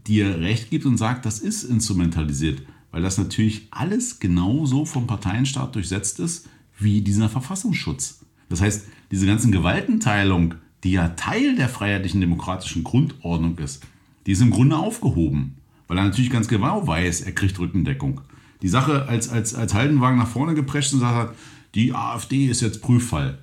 dir 0.07 0.39
Recht 0.39 0.71
gibt 0.71 0.85
und 0.85 0.97
sagt, 0.97 1.25
das 1.25 1.39
ist 1.39 1.65
instrumentalisiert, 1.65 2.63
weil 2.91 3.03
das 3.03 3.19
natürlich 3.19 3.69
alles 3.71 4.19
genauso 4.19 4.85
vom 4.85 5.07
Parteienstaat 5.07 5.75
durchsetzt 5.75 6.21
ist 6.21 6.49
wie 6.79 7.01
dieser 7.01 7.29
Verfassungsschutz. 7.29 8.21
Das 8.49 8.61
heißt, 8.61 8.87
diese 9.11 9.27
ganzen 9.27 9.53
Gewaltenteilung, 9.53 10.55
die 10.87 10.93
ja 10.93 11.09
Teil 11.09 11.57
der 11.57 11.69
freiheitlichen 11.69 12.21
demokratischen 12.21 12.85
Grundordnung 12.85 13.59
ist, 13.59 13.85
die 14.25 14.33
ist 14.33 14.41
im 14.41 14.53
Grunde 14.53 14.77
aufgehoben, 14.77 15.57
weil 15.89 15.99
er 15.99 16.05
natürlich 16.05 16.31
ganz 16.31 16.47
genau 16.47 16.87
weiß, 16.87 17.23
er 17.23 17.33
kriegt 17.33 17.59
Rückendeckung. 17.59 18.21
Die 18.63 18.69
Sache, 18.69 19.07
als, 19.09 19.29
als, 19.29 19.55
als 19.57 19.75
Haldenwagen 19.75 20.17
nach 20.17 20.29
vorne 20.29 20.55
geprescht 20.55 20.93
und 20.93 21.01
gesagt 21.01 21.17
hat, 21.17 21.37
die 21.75 21.93
AfD 21.93 22.47
ist 22.47 22.61
jetzt 22.61 22.83
Prüffall. 22.83 23.39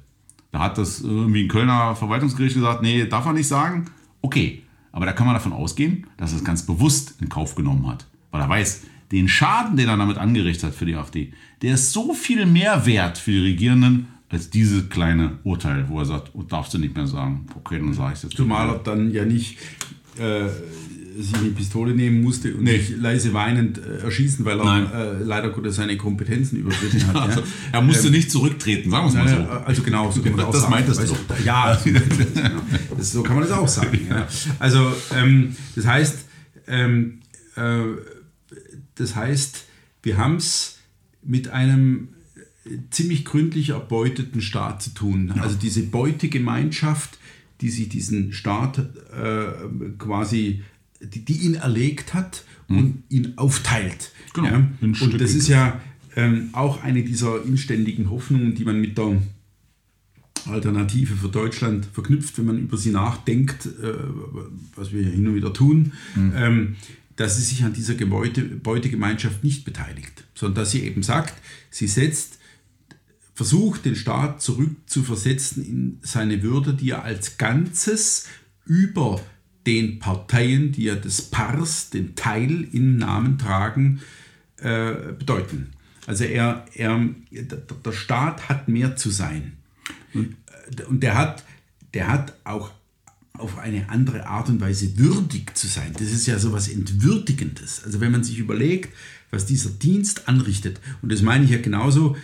Da 0.53 0.59
hat 0.59 0.77
das 0.77 1.01
irgendwie 1.01 1.43
ein 1.43 1.49
Kölner 1.49 1.95
Verwaltungsgericht 1.97 2.55
gesagt, 2.55 2.81
nee, 2.81 3.05
darf 3.05 3.25
er 3.25 3.33
nicht 3.33 3.47
sagen. 3.49 3.85
Okay, 4.21 4.63
aber 4.93 5.05
da 5.05 5.11
kann 5.11 5.25
man 5.25 5.35
davon 5.35 5.51
ausgehen, 5.51 6.07
dass 6.15 6.31
er 6.31 6.37
es 6.37 6.45
ganz 6.45 6.65
bewusst 6.65 7.15
in 7.19 7.27
Kauf 7.27 7.55
genommen 7.55 7.87
hat. 7.87 8.07
Weil 8.31 8.39
er 8.39 8.49
weiß, 8.49 8.83
den 9.11 9.27
Schaden, 9.27 9.75
den 9.75 9.89
er 9.89 9.97
damit 9.97 10.17
angerichtet 10.17 10.69
hat 10.69 10.75
für 10.75 10.85
die 10.85 10.95
AfD, 10.95 11.33
der 11.61 11.73
ist 11.73 11.91
so 11.91 12.13
viel 12.13 12.45
mehr 12.45 12.85
wert 12.85 13.17
für 13.17 13.31
die 13.31 13.43
Regierenden 13.43 14.07
als 14.33 14.49
dieses 14.49 14.89
kleine 14.89 15.37
Urteil, 15.43 15.85
wo 15.89 15.99
er 15.99 16.05
sagt, 16.05 16.31
oh, 16.33 16.41
darfst 16.41 16.73
du 16.73 16.79
nicht 16.79 16.95
mehr 16.95 17.05
sagen. 17.05 17.45
Okay, 17.55 17.77
dann 17.77 17.93
sage 17.93 18.13
ich 18.13 18.17
es 18.17 18.23
jetzt. 18.23 18.35
Zumal 18.35 18.67
er 18.67 18.79
dann 18.79 19.11
ja 19.11 19.25
nicht 19.25 19.59
äh, 20.17 20.49
sich 21.15 21.35
eine 21.35 21.49
Pistole 21.49 21.93
nehmen 21.93 22.23
musste 22.23 22.55
und 22.55 22.63
nee. 22.63 22.79
sich 22.79 22.97
leise 22.97 23.31
weinend 23.33 23.77
äh, 23.77 23.99
erschießen, 23.99 24.43
weil 24.43 24.59
er 24.59 25.19
äh, 25.19 25.23
leider 25.23 25.51
Gottes 25.51 25.75
seine 25.75 25.97
Kompetenzen 25.97 26.57
überschritten 26.57 27.05
hat. 27.13 27.15
also, 27.15 27.41
ja. 27.41 27.45
Er 27.73 27.81
musste 27.83 28.07
ähm, 28.07 28.13
nicht 28.13 28.31
zurücktreten, 28.31 28.89
sagen 28.89 29.13
wir 29.13 29.21
es 29.21 29.31
mal 29.31 29.45
so. 29.45 29.51
Also 29.65 29.83
genau, 29.83 30.09
so 30.09 30.23
kann 30.23 30.35
man 30.35 30.45
das, 30.47 30.61
das 30.61 30.69
meintest 30.69 31.09
du. 31.09 31.15
Ja, 31.45 31.77
das, 32.97 33.11
so 33.11 33.21
kann 33.21 33.35
man 33.35 33.47
das 33.47 33.55
auch 33.55 33.67
sagen. 33.67 33.99
Ja. 34.09 34.27
Also 34.57 34.91
ähm, 35.15 35.55
das 35.75 35.85
heißt, 35.85 36.25
ähm, 36.67 37.19
äh, 37.55 37.81
das 38.95 39.15
heißt, 39.15 39.65
wir 40.01 40.17
haben 40.17 40.37
es 40.37 40.79
mit 41.21 41.49
einem 41.49 42.09
ziemlich 42.91 43.25
gründlich 43.25 43.69
erbeuteten 43.69 44.41
Staat 44.41 44.81
zu 44.81 44.91
tun. 44.91 45.33
Ja. 45.35 45.43
Also 45.43 45.57
diese 45.57 45.83
Beutegemeinschaft, 45.83 47.17
die 47.61 47.69
sich 47.69 47.89
diesen 47.89 48.33
Staat 48.33 48.79
äh, 48.79 49.45
quasi 49.97 50.61
die, 51.03 51.25
die 51.25 51.37
ihn 51.37 51.55
erlegt 51.55 52.13
hat 52.13 52.43
mhm. 52.67 52.77
und 52.77 53.03
ihn 53.09 53.33
aufteilt. 53.37 54.11
Genau, 54.33 54.47
ja? 54.47 54.69
Und 54.81 55.19
das 55.19 55.33
ist 55.33 55.47
ja 55.47 55.81
ähm, 56.15 56.49
auch 56.53 56.83
eine 56.83 57.03
dieser 57.03 57.43
inständigen 57.45 58.09
Hoffnungen, 58.09 58.55
die 58.55 58.63
man 58.63 58.79
mit 58.79 58.97
der 58.97 59.21
Alternative 60.45 61.15
für 61.15 61.29
Deutschland 61.29 61.85
verknüpft, 61.85 62.37
wenn 62.37 62.45
man 62.45 62.59
über 62.59 62.77
sie 62.77 62.91
nachdenkt, 62.91 63.65
äh, 63.65 63.93
was 64.75 64.91
wir 64.91 65.03
hin 65.03 65.27
und 65.27 65.35
wieder 65.35 65.53
tun, 65.53 65.93
mhm. 66.15 66.33
ähm, 66.35 66.75
dass 67.15 67.37
sie 67.37 67.43
sich 67.43 67.63
an 67.63 67.73
dieser 67.73 67.95
Gebäude, 67.95 68.41
Beutegemeinschaft 68.41 69.43
nicht 69.43 69.65
beteiligt, 69.65 70.23
sondern 70.33 70.63
dass 70.63 70.71
sie 70.71 70.81
eben 70.83 71.03
sagt, 71.03 71.33
sie 71.69 71.87
setzt, 71.87 72.39
versucht 73.33 73.85
den 73.85 73.95
Staat 73.95 74.41
zurückzuversetzen 74.41 75.65
in 75.65 75.99
seine 76.01 76.43
Würde, 76.43 76.73
die 76.73 76.91
er 76.91 77.03
als 77.03 77.37
Ganzes 77.37 78.27
über 78.65 79.21
den 79.65 79.99
Parteien, 79.99 80.71
die 80.71 80.83
ja 80.83 80.95
das 80.95 81.21
Pars, 81.21 81.89
den 81.89 82.15
Teil 82.15 82.67
im 82.71 82.97
Namen 82.97 83.37
tragen, 83.37 84.01
äh, 84.57 84.93
bedeuten. 85.17 85.71
Also 86.05 86.25
er, 86.25 86.65
er, 86.73 87.09
der 87.31 87.91
Staat 87.91 88.49
hat 88.49 88.67
mehr 88.67 88.95
zu 88.95 89.09
sein. 89.09 89.53
Und, 90.13 90.35
äh, 90.77 90.83
und 90.83 91.01
der, 91.01 91.17
hat, 91.17 91.43
der 91.93 92.07
hat 92.07 92.35
auch 92.43 92.71
auf 93.33 93.57
eine 93.57 93.89
andere 93.89 94.27
Art 94.27 94.49
und 94.49 94.61
Weise 94.61 94.97
würdig 94.97 95.55
zu 95.55 95.67
sein. 95.67 95.93
Das 95.93 96.11
ist 96.11 96.27
ja 96.27 96.37
so 96.37 96.49
etwas 96.49 96.67
Entwürdigendes. 96.67 97.83
Also 97.83 97.99
wenn 97.99 98.11
man 98.11 98.23
sich 98.23 98.37
überlegt, 98.37 98.93
was 99.31 99.45
dieser 99.45 99.71
Dienst 99.71 100.27
anrichtet, 100.27 100.79
und 101.01 101.11
das 101.11 101.21
meine 101.21 101.45
ich 101.45 101.51
ja 101.51 101.57
genauso 101.59 102.15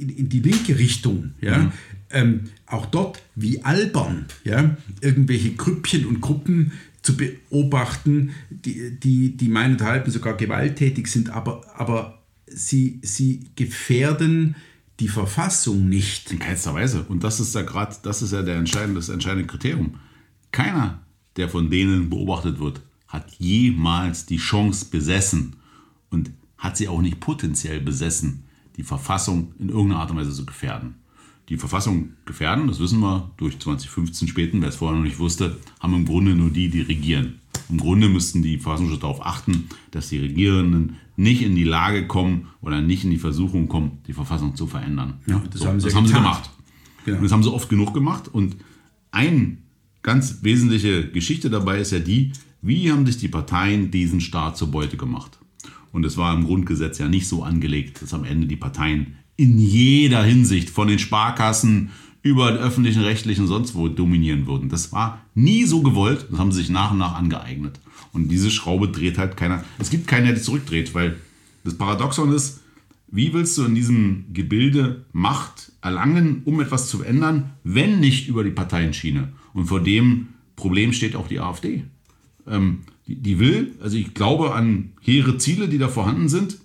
in, 0.00 0.08
in 0.08 0.28
die 0.28 0.40
linke 0.40 0.78
Richtung, 0.78 1.34
ja, 1.40 1.58
mhm. 1.58 1.72
ähm, 2.10 2.40
auch 2.66 2.86
dort 2.86 3.22
wie 3.34 3.62
albern, 3.62 4.26
ja, 4.44 4.76
irgendwelche 5.00 5.54
Grüppchen 5.54 6.06
und 6.06 6.20
Gruppen 6.20 6.72
zu 7.02 7.16
beobachten, 7.16 8.30
die, 8.50 8.98
die, 8.98 9.36
die 9.36 9.48
meinethalben 9.48 10.12
sogar 10.12 10.36
gewalttätig 10.36 11.06
sind, 11.06 11.30
aber, 11.30 11.62
aber 11.78 12.22
sie, 12.46 13.00
sie 13.02 13.46
gefährden 13.56 14.56
die 14.98 15.08
Verfassung 15.08 15.88
nicht. 15.88 16.30
In 16.30 16.38
keinster 16.38 16.74
Weise. 16.74 17.04
Und 17.08 17.24
das 17.24 17.40
ist 17.40 17.54
ja 17.54 17.62
gerade, 17.62 17.96
das 18.02 18.20
ist 18.20 18.32
ja 18.32 18.42
der 18.42 18.56
entscheidende, 18.56 19.00
das 19.00 19.08
entscheidende 19.08 19.46
Kriterium. 19.46 19.94
Keiner, 20.52 21.00
der 21.36 21.48
von 21.48 21.70
denen 21.70 22.10
beobachtet 22.10 22.60
wird, 22.60 22.82
hat 23.08 23.30
jemals 23.38 24.26
die 24.26 24.36
Chance 24.36 24.86
besessen 24.90 25.56
und 26.10 26.30
hat 26.58 26.76
sie 26.76 26.88
auch 26.88 27.00
nicht 27.00 27.18
potenziell 27.18 27.80
besessen, 27.80 28.44
die 28.80 28.86
Verfassung 28.86 29.52
in 29.58 29.68
irgendeiner 29.68 30.00
Art 30.00 30.10
und 30.10 30.16
Weise 30.16 30.32
zu 30.32 30.46
gefährden. 30.46 30.94
Die 31.50 31.58
Verfassung 31.58 32.12
gefährden, 32.24 32.66
das 32.66 32.80
wissen 32.80 33.00
wir 33.00 33.30
durch 33.36 33.58
2015 33.58 34.26
späten, 34.26 34.62
wer 34.62 34.70
es 34.70 34.76
vorher 34.76 34.96
noch 34.96 35.04
nicht 35.04 35.18
wusste, 35.18 35.58
haben 35.80 35.92
im 35.92 36.06
Grunde 36.06 36.34
nur 36.34 36.48
die, 36.48 36.70
die 36.70 36.80
regieren. 36.80 37.40
Im 37.68 37.76
Grunde 37.76 38.08
müssten 38.08 38.42
die 38.42 38.56
Verfassungsschützer 38.56 39.02
darauf 39.02 39.26
achten, 39.26 39.68
dass 39.90 40.08
die 40.08 40.18
Regierenden 40.18 40.96
nicht 41.16 41.42
in 41.42 41.56
die 41.56 41.64
Lage 41.64 42.06
kommen 42.06 42.46
oder 42.62 42.80
nicht 42.80 43.04
in 43.04 43.10
die 43.10 43.18
Versuchung 43.18 43.68
kommen, 43.68 43.98
die 44.06 44.14
Verfassung 44.14 44.56
zu 44.56 44.66
verändern. 44.66 45.20
Ja, 45.26 45.42
das 45.50 45.60
so, 45.60 45.66
haben, 45.66 45.78
sie, 45.78 45.88
das 45.88 45.94
haben 45.94 46.06
sie 46.06 46.14
gemacht. 46.14 46.48
Genau. 47.04 47.18
Und 47.18 47.24
das 47.24 47.32
haben 47.32 47.42
sie 47.42 47.52
oft 47.52 47.68
genug 47.68 47.92
gemacht. 47.92 48.28
Und 48.32 48.56
ein 49.10 49.58
ganz 50.02 50.38
wesentliche 50.40 51.10
Geschichte 51.10 51.50
dabei 51.50 51.80
ist 51.80 51.92
ja 51.92 51.98
die, 51.98 52.32
wie 52.62 52.90
haben 52.90 53.04
sich 53.04 53.18
die 53.18 53.28
Parteien 53.28 53.90
diesen 53.90 54.22
Staat 54.22 54.56
zur 54.56 54.70
Beute 54.70 54.96
gemacht? 54.96 55.38
Und 55.92 56.04
es 56.04 56.16
war 56.16 56.34
im 56.34 56.44
Grundgesetz 56.44 56.98
ja 56.98 57.08
nicht 57.08 57.26
so 57.26 57.42
angelegt, 57.42 58.02
dass 58.02 58.14
am 58.14 58.24
Ende 58.24 58.46
die 58.46 58.56
Parteien 58.56 59.16
in 59.36 59.58
jeder 59.58 60.22
Hinsicht 60.22 60.70
von 60.70 60.88
den 60.88 60.98
Sparkassen 60.98 61.90
über 62.22 62.52
den 62.52 62.60
öffentlichen, 62.60 63.02
rechtlichen 63.02 63.46
sonst 63.46 63.74
wo 63.74 63.88
dominieren 63.88 64.46
würden. 64.46 64.68
Das 64.68 64.92
war 64.92 65.22
nie 65.34 65.64
so 65.64 65.82
gewollt, 65.82 66.26
das 66.30 66.38
haben 66.38 66.52
sie 66.52 66.60
sich 66.60 66.70
nach 66.70 66.92
und 66.92 66.98
nach 66.98 67.14
angeeignet. 67.14 67.80
Und 68.12 68.28
diese 68.28 68.50
Schraube 68.50 68.88
dreht 68.88 69.18
halt 69.18 69.36
keiner. 69.36 69.64
Es 69.78 69.90
gibt 69.90 70.06
keinen, 70.06 70.26
der 70.26 70.34
die 70.34 70.42
zurückdreht, 70.42 70.94
weil 70.94 71.16
das 71.64 71.74
Paradoxon 71.74 72.32
ist, 72.32 72.60
wie 73.12 73.32
willst 73.32 73.58
du 73.58 73.64
in 73.64 73.74
diesem 73.74 74.26
Gebilde 74.32 75.04
Macht 75.12 75.72
erlangen, 75.82 76.42
um 76.44 76.60
etwas 76.60 76.88
zu 76.88 77.02
ändern, 77.02 77.50
wenn 77.64 77.98
nicht 77.98 78.28
über 78.28 78.44
die 78.44 78.50
Parteienschiene? 78.50 79.32
Und 79.52 79.66
vor 79.66 79.80
dem 79.80 80.28
Problem 80.54 80.92
steht 80.92 81.16
auch 81.16 81.26
die 81.26 81.40
AfD. 81.40 81.84
Ähm, 82.46 82.80
die, 83.10 83.16
die 83.16 83.38
will, 83.40 83.74
also 83.82 83.96
ich 83.96 84.14
glaube 84.14 84.54
an 84.54 84.92
hehre 85.00 85.36
Ziele, 85.36 85.68
die 85.68 85.78
da 85.78 85.88
vorhanden 85.88 86.28
sind, 86.28 86.58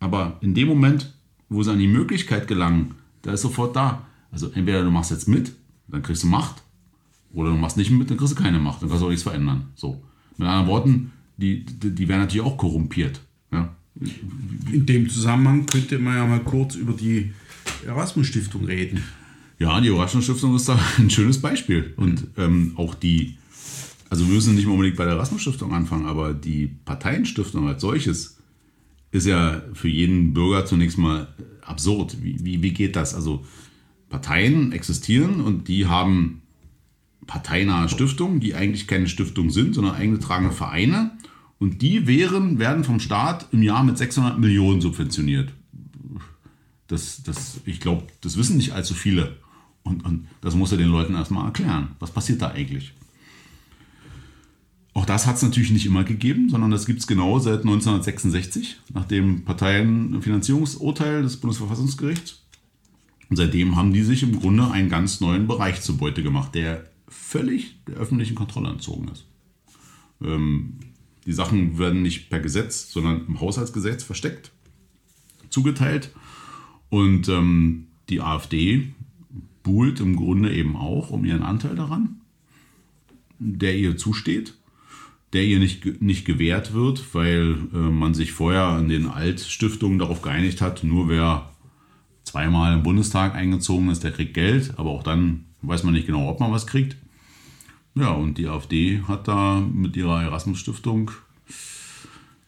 aber 0.00 0.38
in 0.40 0.54
dem 0.54 0.66
Moment, 0.66 1.12
wo 1.50 1.62
sie 1.62 1.70
an 1.70 1.78
die 1.78 1.88
Möglichkeit 1.88 2.48
gelangen, 2.48 2.94
da 3.20 3.32
ist 3.32 3.42
sofort 3.42 3.76
da. 3.76 4.06
Also 4.30 4.50
entweder 4.54 4.82
du 4.82 4.90
machst 4.90 5.10
jetzt 5.10 5.28
mit, 5.28 5.52
dann 5.88 6.02
kriegst 6.02 6.22
du 6.22 6.26
Macht, 6.26 6.62
oder 7.34 7.50
du 7.50 7.56
machst 7.56 7.76
nicht 7.76 7.90
mit, 7.90 8.10
dann 8.10 8.16
kriegst 8.16 8.36
du 8.36 8.42
keine 8.42 8.58
Macht, 8.58 8.80
dann 8.80 8.88
kannst 8.88 9.02
du 9.02 9.06
auch 9.06 9.10
nichts 9.10 9.24
verändern. 9.24 9.66
So. 9.74 10.02
Mit 10.38 10.48
anderen 10.48 10.68
Worten, 10.68 11.12
die, 11.36 11.64
die, 11.64 11.94
die 11.94 12.08
werden 12.08 12.22
natürlich 12.22 12.46
auch 12.46 12.56
korrumpiert. 12.56 13.20
Ja. 13.52 13.76
In 14.72 14.86
dem 14.86 15.10
Zusammenhang 15.10 15.66
könnte 15.66 15.98
man 15.98 16.16
ja 16.16 16.26
mal 16.26 16.40
kurz 16.40 16.76
über 16.76 16.94
die 16.94 17.32
Erasmus-Stiftung 17.86 18.64
reden. 18.64 19.02
Ja, 19.58 19.78
die 19.82 19.88
Erasmus-Stiftung 19.88 20.56
ist 20.56 20.68
da 20.70 20.78
ein 20.98 21.10
schönes 21.10 21.42
Beispiel. 21.42 21.92
Und 21.98 22.28
ähm, 22.38 22.72
auch 22.76 22.94
die, 22.94 23.36
also 24.12 24.26
wir 24.26 24.34
müssen 24.34 24.54
nicht 24.54 24.66
unbedingt 24.66 24.98
bei 24.98 25.06
der 25.06 25.14
Erasmus-Stiftung 25.14 25.72
anfangen, 25.72 26.04
aber 26.04 26.34
die 26.34 26.66
Parteienstiftung 26.66 27.66
als 27.66 27.80
solches 27.80 28.36
ist 29.10 29.26
ja 29.26 29.62
für 29.72 29.88
jeden 29.88 30.34
Bürger 30.34 30.66
zunächst 30.66 30.98
mal 30.98 31.28
absurd. 31.62 32.18
Wie, 32.20 32.44
wie, 32.44 32.62
wie 32.62 32.74
geht 32.74 32.94
das? 32.94 33.14
Also 33.14 33.46
Parteien 34.10 34.72
existieren 34.72 35.40
und 35.40 35.66
die 35.66 35.86
haben 35.86 36.42
parteinahe 37.26 37.88
Stiftungen, 37.88 38.38
die 38.38 38.54
eigentlich 38.54 38.86
keine 38.86 39.08
Stiftungen 39.08 39.50
sind, 39.50 39.74
sondern 39.74 39.94
eingetragene 39.94 40.52
Vereine. 40.52 41.12
Und 41.58 41.80
die 41.80 42.06
wären, 42.06 42.58
werden 42.58 42.84
vom 42.84 43.00
Staat 43.00 43.46
im 43.50 43.62
Jahr 43.62 43.82
mit 43.82 43.96
600 43.96 44.38
Millionen 44.38 44.82
subventioniert. 44.82 45.54
Das, 46.86 47.22
das, 47.22 47.60
ich 47.64 47.80
glaube, 47.80 48.08
das 48.20 48.36
wissen 48.36 48.58
nicht 48.58 48.72
allzu 48.72 48.92
viele. 48.92 49.38
Und, 49.84 50.04
und 50.04 50.28
das 50.42 50.54
muss 50.54 50.70
er 50.70 50.76
den 50.76 50.90
Leuten 50.90 51.14
erstmal 51.14 51.46
erklären. 51.46 51.96
Was 51.98 52.10
passiert 52.10 52.42
da 52.42 52.50
eigentlich? 52.50 52.92
Auch 54.94 55.06
das 55.06 55.26
hat 55.26 55.36
es 55.36 55.42
natürlich 55.42 55.70
nicht 55.70 55.86
immer 55.86 56.04
gegeben, 56.04 56.50
sondern 56.50 56.70
das 56.70 56.84
gibt 56.84 57.00
es 57.00 57.06
genau 57.06 57.38
seit 57.38 57.60
1966, 57.60 58.80
nach 58.92 59.06
dem 59.06 59.44
Parteienfinanzierungsurteil 59.44 61.22
des 61.22 61.38
Bundesverfassungsgerichts. 61.38 62.42
Und 63.30 63.36
seitdem 63.36 63.76
haben 63.76 63.94
die 63.94 64.02
sich 64.02 64.22
im 64.22 64.38
Grunde 64.38 64.70
einen 64.70 64.90
ganz 64.90 65.20
neuen 65.20 65.46
Bereich 65.46 65.80
zur 65.80 65.96
Beute 65.96 66.22
gemacht, 66.22 66.54
der 66.54 66.90
völlig 67.08 67.76
der 67.86 67.96
öffentlichen 67.96 68.34
Kontrolle 68.34 68.68
entzogen 68.68 69.08
ist. 69.08 69.24
Ähm, 70.22 70.74
die 71.24 71.32
Sachen 71.32 71.78
werden 71.78 72.02
nicht 72.02 72.28
per 72.28 72.40
Gesetz, 72.40 72.92
sondern 72.92 73.26
im 73.26 73.40
Haushaltsgesetz 73.40 74.02
versteckt 74.02 74.52
zugeteilt. 75.48 76.10
Und 76.90 77.28
ähm, 77.28 77.86
die 78.08 78.20
AfD 78.20 78.92
buhlt 79.62 80.00
im 80.00 80.16
Grunde 80.16 80.52
eben 80.52 80.76
auch 80.76 81.10
um 81.10 81.24
ihren 81.24 81.42
Anteil 81.42 81.76
daran, 81.76 82.20
der 83.38 83.76
ihr 83.76 83.96
zusteht, 83.96 84.54
der 85.32 85.44
ihr 85.44 85.58
nicht, 85.58 86.02
nicht 86.02 86.24
gewährt 86.24 86.74
wird, 86.74 87.14
weil 87.14 87.56
äh, 87.72 87.76
man 87.76 88.14
sich 88.14 88.32
vorher 88.32 88.64
an 88.64 88.88
den 88.88 89.08
Altstiftungen 89.08 89.98
darauf 89.98 90.22
geeinigt 90.22 90.60
hat, 90.60 90.84
nur 90.84 91.08
wer 91.08 91.50
zweimal 92.24 92.74
im 92.74 92.82
Bundestag 92.82 93.34
eingezogen 93.34 93.88
ist, 93.90 94.04
der 94.04 94.12
kriegt 94.12 94.34
Geld, 94.34 94.74
aber 94.78 94.90
auch 94.90 95.02
dann 95.02 95.44
weiß 95.62 95.84
man 95.84 95.94
nicht 95.94 96.06
genau, 96.06 96.28
ob 96.28 96.40
man 96.40 96.52
was 96.52 96.66
kriegt. 96.66 96.96
Ja, 97.94 98.10
und 98.10 98.38
die 98.38 98.48
AfD 98.48 99.02
hat 99.06 99.28
da 99.28 99.60
mit 99.60 99.96
ihrer 99.96 100.22
Erasmus-Stiftung 100.22 101.10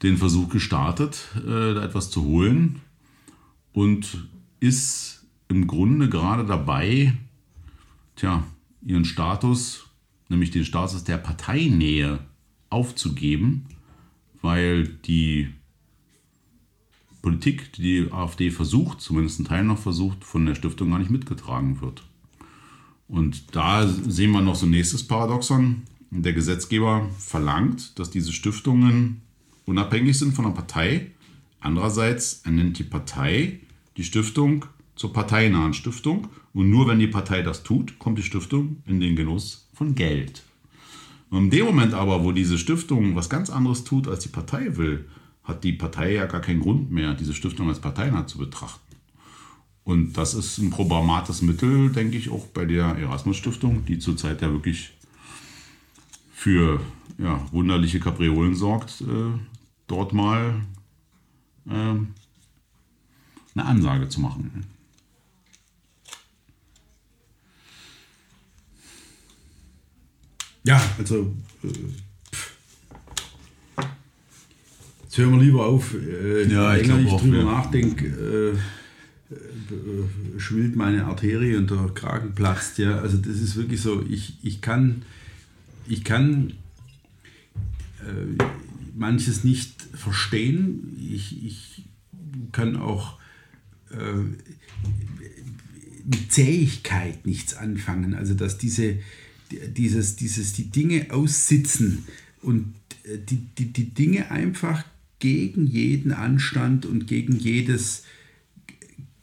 den 0.03 0.17
Versuch 0.17 0.49
gestartet, 0.49 1.29
äh, 1.39 1.75
da 1.75 1.83
etwas 1.83 2.11
zu 2.11 2.25
holen 2.25 2.81
und 3.73 4.29
ist 4.61 5.27
im 5.49 5.67
Grunde 5.67 6.09
gerade 6.09 6.45
dabei, 6.45 7.15
tja, 8.17 8.45
ihren 8.85 9.05
Status, 9.05 9.87
nämlich 10.29 10.51
den 10.51 10.65
Status 10.65 11.05
der 11.05 11.19
Parteinähe 11.19 12.21
aufzugeben, 12.75 13.67
weil 14.43 14.89
die 14.89 15.49
Politik, 17.23 17.73
die 17.73 17.83
die 17.83 18.13
AfD 18.13 18.51
versucht, 18.51 19.01
zumindest 19.01 19.41
ein 19.41 19.47
Teil 19.47 19.65
noch 19.65 19.79
versucht, 19.79 20.25
von 20.25 20.45
der 20.45 20.55
Stiftung 20.55 20.91
gar 20.91 20.99
nicht 20.99 21.11
mitgetragen 21.11 21.81
wird. 21.81 22.03
Und 23.09 23.57
da 23.57 23.87
sehen 23.87 24.33
wir 24.33 24.43
noch 24.43 24.57
so 24.57 24.67
ein 24.67 24.71
nächstes 24.71 25.07
Paradoxon. 25.07 25.83
Der 26.11 26.33
Gesetzgeber 26.33 27.09
verlangt, 27.19 27.99
dass 27.99 28.11
diese 28.11 28.33
Stiftungen 28.33 29.23
unabhängig 29.65 30.19
sind 30.19 30.35
von 30.35 30.45
der 30.45 30.53
Partei. 30.53 31.13
Andererseits 31.61 32.43
ernennt 32.45 32.79
die 32.79 32.85
Partei 32.85 33.61
die 33.97 34.05
Stiftung 34.05 34.67
zur 34.97 35.13
parteinahen 35.13 35.75
Stiftung 35.75 36.29
und 36.53 36.71
nur 36.71 36.87
wenn 36.89 36.99
die 36.99 37.07
Partei 37.07 37.43
das 37.43 37.63
tut, 37.63 37.99
kommt 37.99 38.19
die 38.19 38.23
Stiftung 38.23 38.83
in 38.87 39.01
den 39.01 39.17
Genuss 39.17 39.69
von 39.73 39.95
Geld. 39.95 40.43
Und 41.35 41.45
in 41.45 41.51
dem 41.51 41.67
Moment 41.67 41.95
aber, 41.95 42.23
wo 42.23 42.31
diese 42.31 42.59
Stiftung 42.59 43.17
was 43.17 43.29
ganz 43.29 43.51
anderes 43.51 43.83
tut, 43.83 44.07
als 44.07 44.21
die 44.21 44.29
Partei 44.29 44.77
will, 44.77 45.09
hat 45.43 45.65
die 45.65 45.73
Partei 45.73 46.13
ja 46.13 46.27
gar 46.27 46.41
keinen 46.41 46.61
Grund 46.61 46.93
mehr, 46.93 47.15
diese 47.15 47.35
Stiftung 47.35 47.69
als 47.69 47.81
parteinah 47.81 48.29
zu 48.29 48.39
betrachten. 48.39 48.95
Und 49.83 50.13
das 50.13 50.35
ist 50.35 50.59
ein 50.59 50.71
probates 50.71 51.43
Mittel, 51.43 51.91
denke 51.91 52.17
ich, 52.17 52.31
auch 52.31 52.47
bei 52.47 52.65
der 52.65 52.97
Erasmus-Stiftung, 52.97 53.85
die 53.85 53.99
zurzeit 53.99 54.43
ja 54.43 54.53
wirklich 54.53 54.93
für 56.33 56.81
ja, 57.19 57.45
wunderliche 57.51 57.99
Kapriolen 57.99 58.55
sorgt, 58.55 59.01
äh, 59.01 59.37
dort 59.89 60.13
mal 60.13 60.55
äh, 61.69 61.73
eine 61.73 62.07
Ansage 63.57 64.09
zu 64.09 64.21
machen. 64.21 64.67
Ja, 70.67 70.83
also 70.97 71.37
äh, 71.63 71.69
jetzt 75.03 75.19
hören 75.19 75.33
wir 75.33 75.43
lieber 75.43 75.67
auf. 75.67 75.95
Äh, 75.95 76.51
ja, 76.51 76.75
je 76.75 76.83
länger 76.83 77.01
ich, 77.01 77.13
ich 77.13 77.21
drüber 77.21 77.37
ja. 77.37 77.45
nachdenke, 77.45 78.07
äh, 78.07 79.35
äh, 79.35 80.39
schwillt 80.39 80.75
meine 80.75 81.05
Arterie 81.05 81.57
und 81.57 81.71
der 81.71 81.91
Kragen 81.95 82.35
platzt. 82.35 82.79
Ja, 82.79 82.99
also 82.99 83.19
das 83.19 83.41
ist 83.41 83.57
wirklich 83.57 83.83
so. 83.83 84.05
Ich, 84.09 84.39
ich 84.43 84.63
kann, 84.63 85.03
ich 85.87 86.03
kann 86.03 86.55
äh, 88.01 88.43
manches 88.95 89.45
nicht 89.45 89.83
verstehen. 89.93 90.97
Ich, 90.99 91.45
ich 91.45 91.85
kann 92.53 92.77
auch 92.77 93.19
äh, 93.91 94.23
mit 96.07 96.33
Zähigkeit 96.33 97.27
nichts 97.27 97.55
anfangen. 97.55 98.15
Also 98.15 98.33
dass 98.33 98.57
diese, 98.57 98.99
dieses, 99.51 100.17
dieses, 100.17 100.53
die 100.53 100.71
Dinge 100.71 101.07
aussitzen 101.11 102.05
und 102.43 102.75
äh, 103.05 103.19
die, 103.19 103.47
die, 103.59 103.73
die 103.73 103.91
Dinge 103.91 104.31
einfach 104.31 104.85
gegen 105.19 105.67
jeden 105.67 106.13
Anstand 106.13 106.87
und 106.87 107.07
gegen 107.07 107.39
jedes 107.39 108.03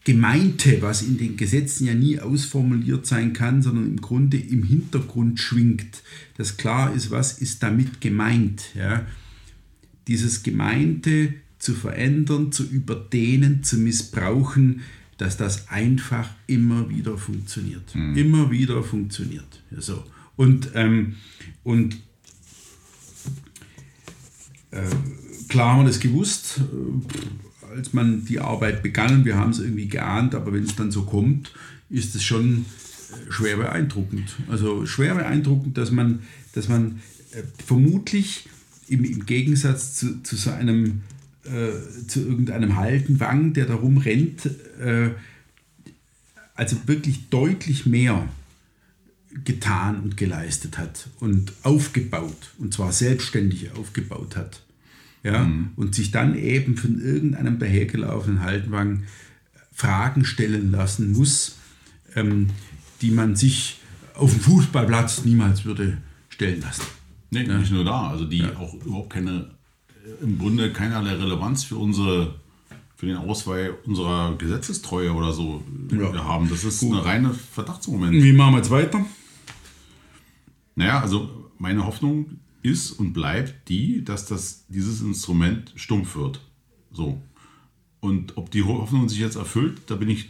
Gemeinte, 0.04 0.82
was 0.82 1.04
in 1.04 1.20
den 1.20 1.38
Gesetzen 1.38 1.86
ja 1.86 1.94
nie 1.94 2.20
ausformuliert 2.20 3.06
sein 3.06 3.34
kann, 3.34 3.62
sondern 3.62 3.86
im 3.86 4.02
Grunde 4.02 4.38
im 4.38 4.64
Hintergrund 4.64 5.40
schwingt, 5.40 6.02
dass 6.38 6.58
klar 6.58 6.94
ist, 6.96 7.12
was 7.12 7.40
ist 7.40 7.62
damit 7.62 8.02
gemeint. 8.02 8.64
Ja? 8.74 9.06
Dieses 10.08 10.42
Gemeinte 10.42 11.36
zu 11.60 11.76
verändern, 11.76 12.52
zu 12.52 12.64
überdehnen, 12.64 13.64
zu 13.64 13.78
missbrauchen, 13.78 14.82
dass 15.22 15.38
das 15.38 15.70
einfach 15.70 16.28
immer 16.48 16.90
wieder 16.90 17.16
funktioniert. 17.16 17.94
Mhm. 17.94 18.18
Immer 18.18 18.50
wieder 18.50 18.82
funktioniert. 18.82 19.62
Ja, 19.70 19.80
so. 19.80 20.04
Und, 20.36 20.72
ähm, 20.74 21.18
und 21.64 21.98
äh, 24.72 24.82
klar 25.48 25.74
haben 25.74 25.82
wir 25.82 25.90
das 25.90 26.00
gewusst, 26.00 26.62
äh, 26.62 27.76
als 27.76 27.94
man 27.94 28.26
die 28.26 28.40
Arbeit 28.40 28.82
begann, 28.82 29.24
wir 29.24 29.38
haben 29.38 29.52
es 29.52 29.60
irgendwie 29.60 29.88
geahnt, 29.88 30.34
aber 30.34 30.54
wenn 30.54 30.64
es 30.64 30.76
dann 30.76 30.90
so 30.90 31.04
kommt, 31.04 31.54
ist 31.92 32.16
es 32.16 32.24
schon 32.24 32.66
äh, 33.12 33.32
schwer 33.32 33.58
beeindruckend. 33.58 34.38
Also 34.50 34.88
schwer 34.88 35.14
beeindruckend, 35.14 35.78
dass 35.78 35.92
man, 35.92 36.24
dass 36.54 36.68
man 36.68 37.00
äh, 37.34 37.44
vermutlich 37.64 38.50
im, 38.88 39.04
im 39.04 39.28
Gegensatz 39.28 39.98
zu, 39.98 40.24
zu 40.24 40.36
so 40.36 40.50
einem 40.50 41.02
äh, 41.46 42.08
zu 42.08 42.22
irgendeinem 42.22 42.76
Haltenwang, 42.76 43.54
der 43.54 43.66
da 43.66 43.76
rumrennt, 43.76 44.50
äh, 44.80 45.12
also 46.56 46.78
wirklich 46.86 47.30
deutlich 47.30 47.86
mehr 47.86 48.28
getan 49.44 50.00
und 50.02 50.18
geleistet 50.18 50.78
hat 50.78 51.08
und 51.20 51.54
aufgebaut, 51.64 52.52
und 52.58 52.74
zwar 52.74 52.92
selbstständig 52.92 53.72
aufgebaut 53.74 54.36
hat. 54.36 54.62
Ja, 55.24 55.44
mhm. 55.44 55.70
Und 55.76 55.96
sich 55.96 56.12
dann 56.12 56.36
eben 56.36 56.78
von 56.78 57.00
irgendeinem 57.00 57.60
dahergelaufenen 57.60 58.42
Haltenwang 58.42 59.04
Fragen 59.72 60.26
stellen 60.26 60.72
lassen 60.72 61.12
muss, 61.12 61.58
ähm, 62.16 62.48
die 63.02 63.12
man 63.12 63.36
sich 63.36 63.80
auf 64.16 64.32
dem 64.32 64.42
Fußballplatz 64.42 65.24
niemals 65.26 65.66
würde 65.66 65.98
stellen 66.30 66.62
lassen. 66.62 66.84
Nee, 67.30 67.44
ja. 67.44 67.58
nicht 67.58 67.72
nur 67.72 67.86
da, 67.86 68.10
also 68.10 68.26
die 68.26 68.40
ja. 68.40 68.56
auch 68.58 68.74
überhaupt 68.74 69.12
keine, 69.12 69.52
im 70.22 70.38
Grunde 70.40 70.72
keinerlei 70.72 71.14
Relevanz 71.14 71.64
für 71.64 71.78
unsere 71.78 72.36
für 72.96 73.08
den 73.08 73.18
Auswahl 73.18 73.76
unserer 73.88 74.36
Gesetzestreue 74.38 75.12
oder 75.12 75.34
so 75.34 75.64
ja. 75.92 76.24
haben. 76.24 76.48
Das 76.50 76.64
ist 76.64 76.82
Gut. 76.82 76.94
eine 76.94 77.04
reine 77.04 77.34
Verdachtsmoment. 77.34 78.14
Wie 78.14 78.32
machen 78.32 78.54
wir 78.54 78.58
jetzt 78.58 78.70
weiter? 78.70 79.04
Naja, 80.76 81.00
also 81.00 81.50
meine 81.58 81.88
Hoffnung 81.88 82.38
ist 82.62 82.92
und 82.92 83.14
bleibt 83.14 83.70
die, 83.70 84.04
dass 84.04 84.28
das, 84.28 84.66
dieses 84.68 85.02
Instrument 85.02 85.74
stumpf 85.76 86.16
wird. 86.16 86.42
So. 86.92 87.20
Und 88.02 88.38
ob 88.38 88.52
die 88.52 88.64
Hoffnung 88.64 89.10
sich 89.10 89.18
jetzt 89.20 89.36
erfüllt, 89.36 89.82
da 89.88 89.96
bin 89.96 90.10
ich 90.10 90.30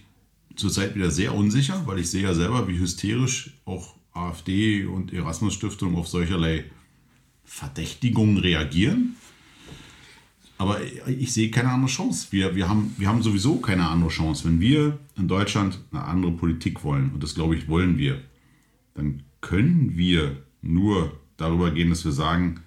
zurzeit 0.55 0.95
wieder 0.95 1.12
sehr 1.12 1.36
unsicher, 1.36 1.84
weil 1.86 1.99
ich 1.99 2.10
sehe 2.10 2.23
ja 2.23 2.34
selber, 2.34 2.69
wie 2.69 2.79
hysterisch 2.79 3.57
auch 3.65 3.95
AfD 4.13 4.86
und 4.86 5.12
Erasmus 5.12 5.55
Stiftung 5.55 5.95
auf 5.95 6.07
solcherlei 6.07 6.65
Verdächtigungen 7.43 8.38
reagieren. 8.38 9.17
Aber 10.62 10.78
ich 11.08 11.34
sehe 11.34 11.50
keine 11.50 11.71
andere 11.71 11.89
Chance. 11.89 12.28
Wir, 12.30 12.56
wir, 12.56 12.69
haben, 12.69 12.93
wir 13.00 13.08
haben 13.08 13.24
sowieso 13.24 13.56
keine 13.56 13.89
andere 13.89 14.12
Chance. 14.12 14.45
Wenn 14.45 14.60
wir 14.60 15.00
in 15.17 15.28
Deutschland 15.28 15.80
eine 15.89 16.04
andere 16.04 16.34
Politik 16.34 16.84
wollen, 16.84 17.10
und 17.15 17.24
das 17.24 17.34
glaube 17.34 17.56
ich, 17.56 17.67
wollen 17.67 17.97
wir, 17.97 18.21
dann 18.93 19.24
können 19.41 19.97
wir 19.97 20.43
nur 20.62 21.19
darüber 21.36 21.71
gehen, 21.71 21.89
dass 21.89 22.06
wir 22.06 22.12
sagen, 22.12 22.60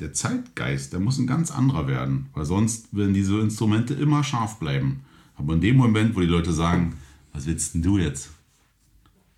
der 0.00 0.14
Zeitgeist, 0.14 0.94
der 0.94 0.98
muss 0.98 1.18
ein 1.18 1.28
ganz 1.28 1.52
anderer 1.52 1.86
werden, 1.86 2.26
weil 2.34 2.44
sonst 2.44 2.96
werden 2.96 3.14
diese 3.14 3.38
Instrumente 3.38 3.94
immer 3.94 4.24
scharf 4.24 4.58
bleiben. 4.58 5.02
Aber 5.36 5.54
in 5.54 5.60
dem 5.60 5.76
Moment, 5.76 6.16
wo 6.16 6.20
die 6.20 6.26
Leute 6.26 6.52
sagen, 6.52 6.94
was 7.32 7.46
willst 7.46 7.74
denn 7.74 7.82
du 7.82 7.98
jetzt? 7.98 8.30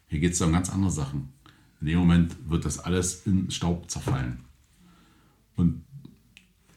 Hier 0.07 0.21
geht 0.21 0.33
es 0.33 0.41
um 0.41 0.53
ganz 0.53 0.71
andere 0.71 0.91
Sachen. 0.91 1.35
In 1.83 1.89
dem 1.89 1.99
Moment 1.99 2.35
wird 2.49 2.65
das 2.65 2.79
alles 2.79 3.27
in 3.27 3.51
Staub 3.51 3.91
zerfallen. 3.91 4.39
Und 5.55 5.83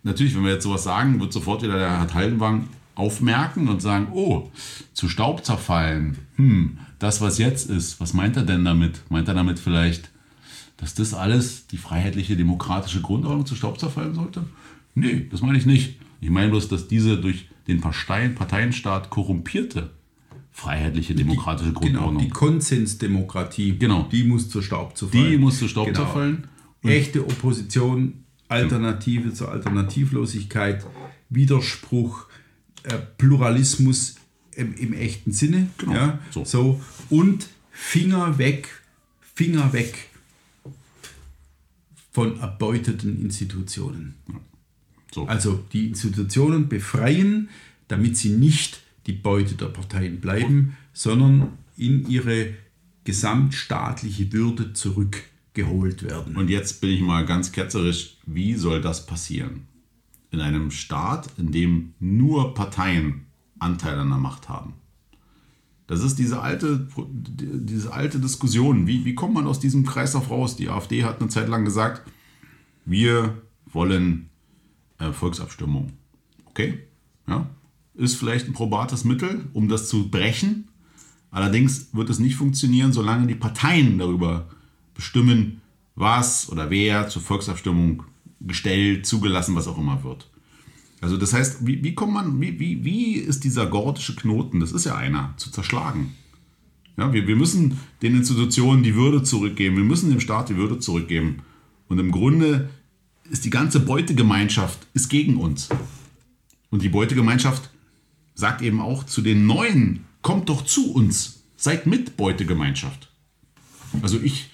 natürlich, 0.03 0.35
wenn 0.35 0.43
wir 0.43 0.53
jetzt 0.53 0.63
sowas 0.63 0.83
sagen, 0.83 1.19
wird 1.19 1.33
sofort 1.33 1.61
wieder 1.63 1.77
der 1.77 1.99
Herr 1.99 2.13
Haldenwang 2.13 2.67
aufmerken 2.95 3.67
und 3.67 3.81
sagen, 3.81 4.07
oh, 4.13 4.49
zu 4.93 5.09
Staub 5.09 5.45
zerfallen. 5.45 6.17
Hm, 6.35 6.77
das, 6.99 7.21
was 7.21 7.37
jetzt 7.37 7.69
ist, 7.69 7.99
was 7.99 8.13
meint 8.13 8.37
er 8.37 8.43
denn 8.43 8.65
damit? 8.65 9.01
Meint 9.09 9.27
er 9.27 9.33
damit 9.33 9.59
vielleicht, 9.59 10.11
dass 10.77 10.93
das 10.93 11.13
alles 11.13 11.67
die 11.67 11.77
freiheitliche 11.77 12.35
demokratische 12.35 13.01
Grundordnung 13.01 13.45
zu 13.45 13.55
Staub 13.55 13.79
zerfallen 13.79 14.13
sollte? 14.13 14.43
Nee, 14.93 15.27
das 15.31 15.41
meine 15.41 15.57
ich 15.57 15.65
nicht. 15.65 15.95
Ich 16.19 16.29
meine 16.29 16.49
bloß, 16.49 16.67
dass 16.67 16.87
diese 16.87 17.17
durch 17.17 17.47
den 17.67 17.81
Parteien, 17.81 18.35
Parteienstaat 18.35 19.09
korrumpierte 19.09 19.91
freiheitliche 20.51 21.15
demokratische 21.15 21.69
die, 21.69 21.75
Grundordnung. 21.75 22.17
Genau, 22.17 22.23
die 22.25 22.29
Konsensdemokratie, 22.29 23.77
genau. 23.77 24.07
die 24.11 24.23
muss 24.25 24.49
zu 24.49 24.61
Staub 24.61 24.97
zerfallen. 24.97 25.31
Die 25.31 25.37
muss 25.37 25.57
zu 25.57 25.67
Staub 25.67 25.87
genau. 25.87 25.99
zerfallen. 25.99 26.47
Echte 26.83 27.23
Opposition, 27.23 28.25
Alternative 28.51 29.33
zur 29.33 29.51
Alternativlosigkeit, 29.51 30.85
Widerspruch, 31.29 32.27
äh, 32.83 32.97
Pluralismus 33.17 34.15
im, 34.55 34.73
im, 34.75 34.93
echten 34.93 35.31
Sinne. 35.31 35.67
Genau. 35.77 35.93
Ja, 35.93 36.19
so. 36.31 36.45
so. 36.45 36.81
Und 37.09 37.47
Finger 37.71 38.37
weg, 38.37 38.69
Finger 39.33 39.71
weg 39.73 40.09
von 42.11 42.39
erbeuteten 42.39 43.21
Institutionen. 43.21 44.15
Ja. 44.27 44.39
So. 45.13 45.25
Also 45.27 45.63
die 45.73 45.87
Institutionen 45.87 46.69
befreien, 46.69 47.49
damit 47.87 48.17
sie 48.17 48.29
nicht 48.29 48.81
die 49.07 49.13
Beute 49.13 49.55
der 49.55 49.67
Parteien 49.67 50.19
bleiben, 50.21 50.77
sondern 50.93 51.57
in 51.77 52.07
ihre 52.09 52.53
gesamtstaatliche 53.03 54.31
Würde 54.31 54.73
zurückgeholt 55.53 56.03
werden. 56.03 56.35
Und 56.35 56.49
jetzt 56.49 56.81
bin 56.81 56.89
ich 56.91 57.01
mal 57.01 57.25
ganz 57.25 57.51
ketzerisch, 57.51 58.17
wie 58.25 58.55
soll 58.55 58.81
das 58.81 59.05
passieren? 59.05 59.67
In 60.31 60.39
einem 60.39 60.71
Staat, 60.71 61.29
in 61.37 61.51
dem 61.51 61.93
nur 61.99 62.53
Parteien 62.53 63.25
Anteil 63.59 63.99
an 63.99 64.09
der 64.09 64.17
Macht 64.17 64.49
haben. 64.49 64.73
Das 65.87 66.01
ist 66.03 66.17
diese 66.19 66.41
alte, 66.41 66.87
diese 67.37 67.91
alte 67.91 68.19
Diskussion. 68.19 68.87
Wie, 68.87 69.03
wie 69.03 69.13
kommt 69.13 69.33
man 69.33 69.45
aus 69.45 69.59
diesem 69.59 69.85
Kreislauf 69.85 70.29
raus? 70.29 70.55
Die 70.55 70.69
AfD 70.69 71.03
hat 71.03 71.19
eine 71.19 71.29
Zeit 71.29 71.49
lang 71.49 71.65
gesagt, 71.65 72.09
wir 72.85 73.41
wollen 73.65 74.29
äh, 74.99 75.11
Volksabstimmung. 75.11 75.91
Okay, 76.45 76.79
ja, 77.27 77.49
ist 77.93 78.15
vielleicht 78.15 78.47
ein 78.47 78.53
probates 78.53 79.03
Mittel, 79.03 79.49
um 79.53 79.67
das 79.67 79.89
zu 79.89 80.09
brechen. 80.09 80.69
Allerdings 81.29 81.93
wird 81.93 82.09
es 82.09 82.19
nicht 82.19 82.35
funktionieren, 82.35 82.93
solange 82.93 83.27
die 83.27 83.35
Parteien 83.35 83.97
darüber 83.97 84.47
bestimmen, 85.01 85.61
was 85.95 86.47
oder 86.49 86.69
wer 86.69 87.09
zur 87.09 87.23
Volksabstimmung 87.23 88.03
gestellt, 88.39 89.07
zugelassen, 89.07 89.55
was 89.55 89.67
auch 89.67 89.79
immer 89.79 90.03
wird. 90.03 90.29
Also 91.01 91.17
das 91.17 91.33
heißt, 91.33 91.65
wie, 91.65 91.83
wie 91.83 91.95
kommt 91.95 92.13
man, 92.13 92.39
wie, 92.39 92.59
wie, 92.59 92.85
wie 92.85 93.15
ist 93.15 93.43
dieser 93.43 93.65
gordische 93.65 94.15
Knoten, 94.15 94.59
das 94.59 94.71
ist 94.71 94.85
ja 94.85 94.95
einer, 94.95 95.33
zu 95.37 95.49
zerschlagen? 95.49 96.15
Ja, 96.97 97.11
wir, 97.11 97.27
wir 97.27 97.35
müssen 97.35 97.79
den 98.03 98.15
Institutionen 98.15 98.83
die 98.83 98.93
Würde 98.93 99.23
zurückgeben, 99.23 99.75
wir 99.75 99.83
müssen 99.83 100.11
dem 100.11 100.19
Staat 100.19 100.49
die 100.49 100.57
Würde 100.57 100.77
zurückgeben. 100.77 101.39
Und 101.87 101.97
im 101.97 102.11
Grunde 102.11 102.69
ist 103.29 103.43
die 103.43 103.49
ganze 103.49 103.79
Beutegemeinschaft 103.79 104.85
ist 104.93 105.09
gegen 105.09 105.37
uns. 105.37 105.69
Und 106.69 106.83
die 106.83 106.89
Beutegemeinschaft 106.89 107.71
sagt 108.35 108.61
eben 108.61 108.79
auch 108.79 109.03
zu 109.03 109.23
den 109.23 109.47
Neuen, 109.47 110.05
kommt 110.21 110.49
doch 110.49 110.63
zu 110.63 110.93
uns, 110.93 111.43
seid 111.55 111.87
mit 111.87 112.17
Beutegemeinschaft. 112.17 113.11
Also 114.03 114.19
ich, 114.21 114.51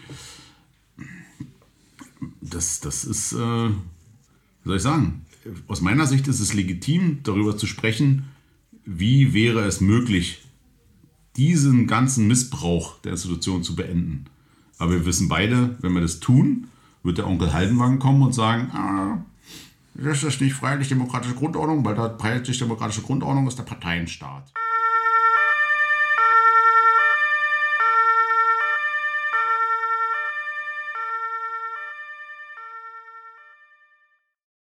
das, 2.49 2.79
das 2.79 3.03
ist, 3.03 3.33
äh, 3.33 3.38
wie 3.69 3.73
soll 4.65 4.77
ich 4.77 4.83
sagen, 4.83 5.25
aus 5.67 5.81
meiner 5.81 6.05
Sicht 6.05 6.27
ist 6.27 6.39
es 6.39 6.53
legitim, 6.53 7.19
darüber 7.23 7.57
zu 7.57 7.67
sprechen, 7.67 8.25
wie 8.86 9.33
wäre 9.33 9.65
es 9.65 9.81
möglich, 9.81 10.43
diesen 11.36 11.88
ganzen 11.88 12.27
Missbrauch 12.27 12.99
der 13.01 13.13
Institution 13.13 13.63
zu 13.63 13.75
beenden. 13.75 14.25
Aber 14.77 14.91
wir 14.91 15.05
wissen 15.05 15.27
beide, 15.27 15.77
wenn 15.81 15.93
wir 15.93 16.01
das 16.01 16.19
tun, 16.19 16.67
wird 17.03 17.17
der 17.17 17.27
Onkel 17.27 17.53
Haldenwagen 17.53 17.99
kommen 17.99 18.21
und 18.21 18.33
sagen, 18.33 18.71
ah, 18.71 19.23
das 19.93 20.23
ist 20.23 20.41
nicht 20.41 20.53
freiheitlich-demokratische 20.53 21.36
Grundordnung, 21.36 21.83
weil 21.83 21.95
da 21.95 22.15
freiheitlich-demokratische 22.17 23.01
Grundordnung 23.01 23.47
ist 23.47 23.57
der 23.57 23.63
Parteienstaat. 23.63 24.51